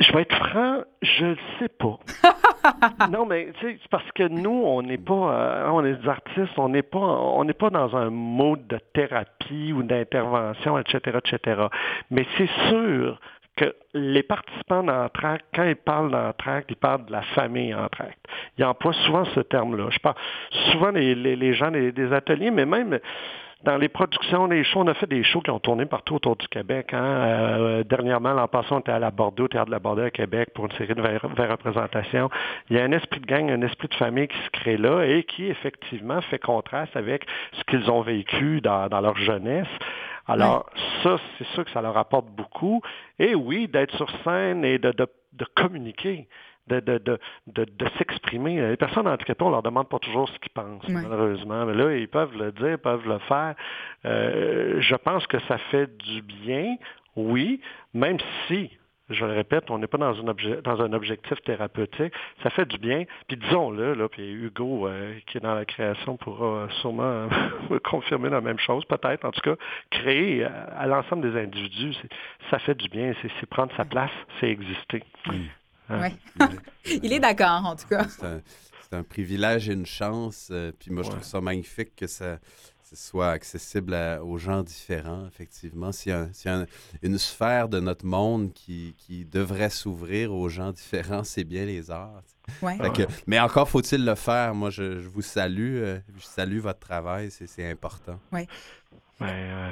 [0.00, 1.98] Je vais être franc, je ne sais pas.
[3.10, 6.68] non, mais c'est parce que nous, on n'est pas, euh, on est des artistes, on
[6.68, 11.62] n'est pas, on n'est pas dans un mode de thérapie ou d'intervention, etc., etc.
[12.10, 13.18] Mais c'est sûr
[13.56, 18.18] que les participants d'Entract, quand ils parlent d'Entract, ils parlent de la famille Entract.
[18.56, 19.88] Ils emploient souvent ce terme-là.
[19.90, 20.16] Je parle
[20.72, 22.98] souvent les, les, les gens des ateliers, mais même
[23.62, 26.36] dans les productions, les shows, on a fait des shows qui ont tourné partout autour
[26.36, 26.94] du Québec.
[26.94, 27.04] Hein.
[27.04, 30.10] Euh, dernièrement, l'an passé, on était à la Bordeaux, au Théâtre de la Bordeaux à
[30.10, 32.30] Québec pour une série de ver- ver- représentations.
[32.70, 35.02] Il y a un esprit de gang, un esprit de famille qui se crée là
[35.04, 39.68] et qui, effectivement, fait contraste avec ce qu'ils ont vécu dans, dans leur jeunesse.
[40.26, 40.70] Alors,
[41.02, 42.80] ça, c'est sûr que ça leur apporte beaucoup.
[43.18, 46.28] Et oui, d'être sur scène et de, de, de communiquer
[46.70, 47.18] de, de, de,
[47.48, 48.60] de, de s'exprimer.
[48.70, 51.66] Les personnes handicapées, on leur demande pas toujours ce qu'ils pensent, malheureusement.
[51.66, 53.54] Mais là, ils peuvent le dire, peuvent le faire.
[54.04, 56.76] Euh, je pense que ça fait du bien,
[57.16, 57.60] oui,
[57.94, 58.70] même si,
[59.10, 62.12] je le répète, on n'est pas dans, une obje- dans un objectif thérapeutique.
[62.44, 63.04] Ça fait du bien.
[63.26, 67.28] Puis disons-le, là, puis Hugo, euh, qui est dans la création, pourra sûrement
[67.84, 69.24] confirmer la même chose, peut-être.
[69.24, 69.56] En tout cas,
[69.90, 71.96] créer à, à l'ensemble des individus,
[72.50, 73.12] ça fait du bien.
[73.20, 75.02] C'est prendre sa place, c'est exister.
[75.90, 76.14] Ouais.
[77.02, 78.06] Il est d'accord, en tout cas.
[78.08, 78.40] C'est un,
[78.88, 80.48] c'est un privilège et une chance.
[80.50, 81.14] euh, puis moi, je Ouais.
[81.16, 82.38] trouve ça magnifique que ça,
[82.82, 85.92] ça soit accessible à- aux gens différents, effectivement.
[85.92, 86.66] S'il y a, un- s'il y a un-
[87.02, 91.90] une sphère de notre monde qui, qui devrait s'ouvrir aux gens différents, c'est bien les
[91.90, 92.22] arts.
[92.62, 92.76] Ouais.
[92.92, 94.54] Que- mais encore faut-il le faire.
[94.56, 95.76] Moi, je, je vous salue.
[95.76, 97.30] euh, je salue votre travail.
[97.30, 98.18] C'est, c'est important.
[98.32, 98.44] Ben,
[99.22, 99.70] euh,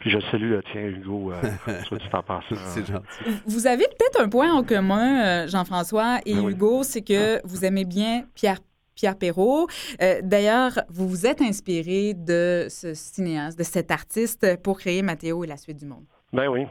[0.00, 2.56] puis je salue le tien, Hugo, euh, soit dit en passant.
[2.74, 3.40] c'est gentil.
[3.46, 6.52] Vous avez peut-être un point en commun, euh, Jean-François et Ben oui.
[6.52, 8.58] Hugo, c'est que vous aimez bien Pierre
[8.94, 9.66] Pierre Perrault.
[10.02, 15.44] Euh, D'ailleurs, vous vous êtes inspiré de ce cinéaste, de cet artiste pour créer Mathéo
[15.44, 16.04] et la suite du monde.
[16.32, 16.66] Ben oui.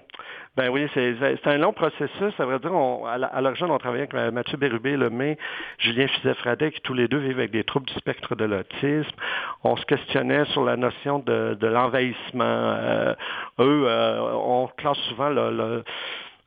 [0.57, 2.33] Ben oui, c'est un long processus.
[2.35, 5.37] Ça veut dire, on, à à l'origine, on travaillait avec Mathieu Bérubé, Lemay,
[5.77, 9.15] Julien Fizet-Fradet, qui tous les deux vivent avec des troubles du spectre de l'autisme.
[9.63, 12.43] On se questionnait sur la notion de, de l'envahissement.
[12.43, 13.13] Euh,
[13.59, 15.83] eux, euh, on classe souvent le, le-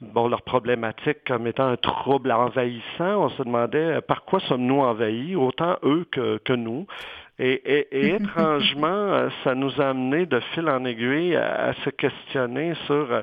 [0.03, 3.25] bon, leur problématique comme étant un trouble envahissant.
[3.25, 6.87] On se demandait euh, par quoi sommes-nous envahis, autant eux que, que nous?
[7.39, 11.73] Et, et- et étrangement, euh, ça nous a amené de fil en aiguille à, à
[11.73, 13.23] se questionner sur euh,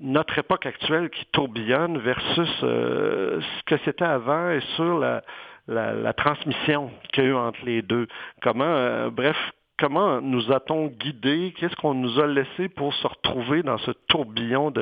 [0.00, 7.24] notre époque actuelle qui tourbillonne versus ce que c'était avant et sur la, transmission qu'il
[7.24, 8.08] y a eu entre les deux.
[8.42, 9.36] Comment, bref,
[9.78, 11.54] comment nous a-t-on guidés?
[11.56, 14.72] Qu'est-ce qu'on nous a laissé pour se retrouver dans ce tourbillon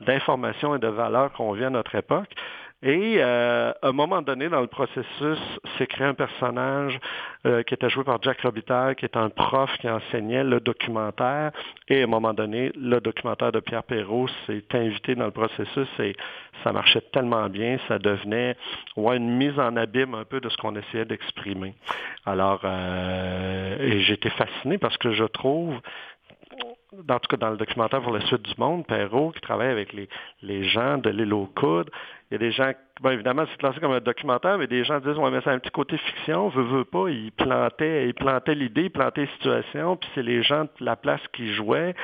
[0.00, 2.30] d'informations et de valeurs qu'on vit à notre époque?
[2.82, 5.38] Et euh, à un moment donné, dans le processus,
[5.76, 6.98] s'est créé un personnage
[7.46, 11.52] euh, qui était joué par Jack Robitaille, qui est un prof qui enseignait le documentaire.
[11.88, 15.88] Et à un moment donné, le documentaire de Pierre Perrault s'est invité dans le processus
[15.98, 16.16] et
[16.64, 18.56] ça marchait tellement bien, ça devenait
[18.96, 21.74] ouais, une mise en abîme un peu de ce qu'on essayait d'exprimer.
[22.24, 25.78] Alors, euh, j'étais fasciné parce que je trouve
[26.92, 29.92] en tout cas dans le documentaire pour la suite du monde, Perrault, qui travaille avec
[29.92, 30.08] les,
[30.42, 31.90] les gens de l'île aux coudes.
[32.30, 35.00] Il y a des gens, bon, évidemment, c'est classé comme un documentaire, mais des gens
[35.00, 38.54] disent, ouais, mais c'est un petit côté fiction, veut, veut pas, il plantait, il plantait
[38.54, 41.94] l'idée, il plantait les situations, puis c'est les gens de la place qui jouaient.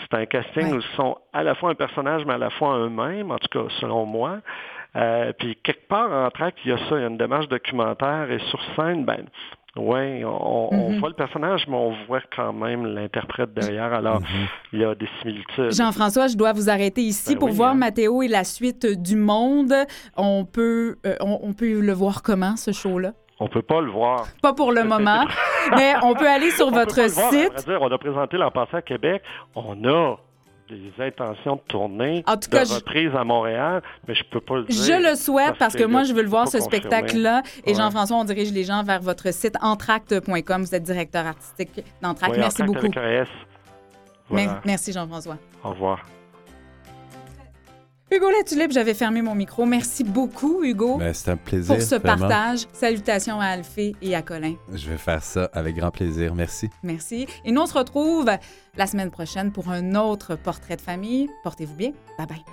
[0.00, 2.78] C'est un casting où ils sont à la fois un personnage, mais à la fois
[2.78, 4.38] eux-mêmes, en tout cas, selon moi.
[4.96, 7.48] Euh, puis quelque part en track, il y a ça, il y a une démarche
[7.48, 9.26] documentaire et sur scène, ben,
[9.78, 10.98] oui, on, Mhm.
[11.00, 13.92] voit le personnage, mais on voit quand même l'interprète derrière.
[13.92, 14.20] Alors,
[14.72, 15.72] il y a des similitudes.
[15.72, 17.74] Jean-François, je dois vous arrêter ici Ben pour oui, voir hein.
[17.76, 19.72] Mathéo et la suite du monde.
[20.16, 23.12] On peut, euh, on, on peut le voir comment, ce show-là?
[23.40, 24.26] On peut pas le voir.
[24.42, 25.24] Pas pour le moment,
[25.76, 27.66] mais on peut aller sur On peut votre pas le voir, à vrai site.
[27.68, 29.22] dire, on a présenté l'an passé à Québec.
[29.54, 30.16] On a
[30.68, 34.40] des intentions de tournée, En tout cas, de je- reprise à Montréal, mais je peux
[34.40, 34.82] pas le dire.
[34.84, 37.42] Je le souhaite parce que moi, je veux le voir, ce spectacle-là.
[37.64, 37.74] Et Ouais.
[37.76, 40.62] Jean-François, on dirige les gens vers votre site entracte.com.
[40.62, 42.36] Vous êtes directeur artistique d'Entracte.
[42.36, 42.86] Merci beaucoup.
[44.30, 44.60] Voilà.
[44.66, 45.38] Merci, Jean-François.
[45.64, 46.17] Au revoir.
[48.10, 49.66] Hugo Latulippe, j'avais fermé mon micro.
[49.66, 51.74] Merci beaucoup, Hugo, Ben, c'est un plaisir.
[51.74, 52.26] pour ce vraiment.
[52.26, 52.66] partage.
[52.72, 54.54] Salutations à Alphée et à Colin.
[54.72, 56.34] Je vais faire ça avec grand plaisir.
[56.34, 56.70] Merci.
[56.82, 57.26] Merci.
[57.44, 58.30] Et nous, on se retrouve
[58.76, 61.28] la semaine prochaine pour un autre portrait de famille.
[61.44, 61.90] Portez-vous bien.
[62.16, 62.44] Bye bye.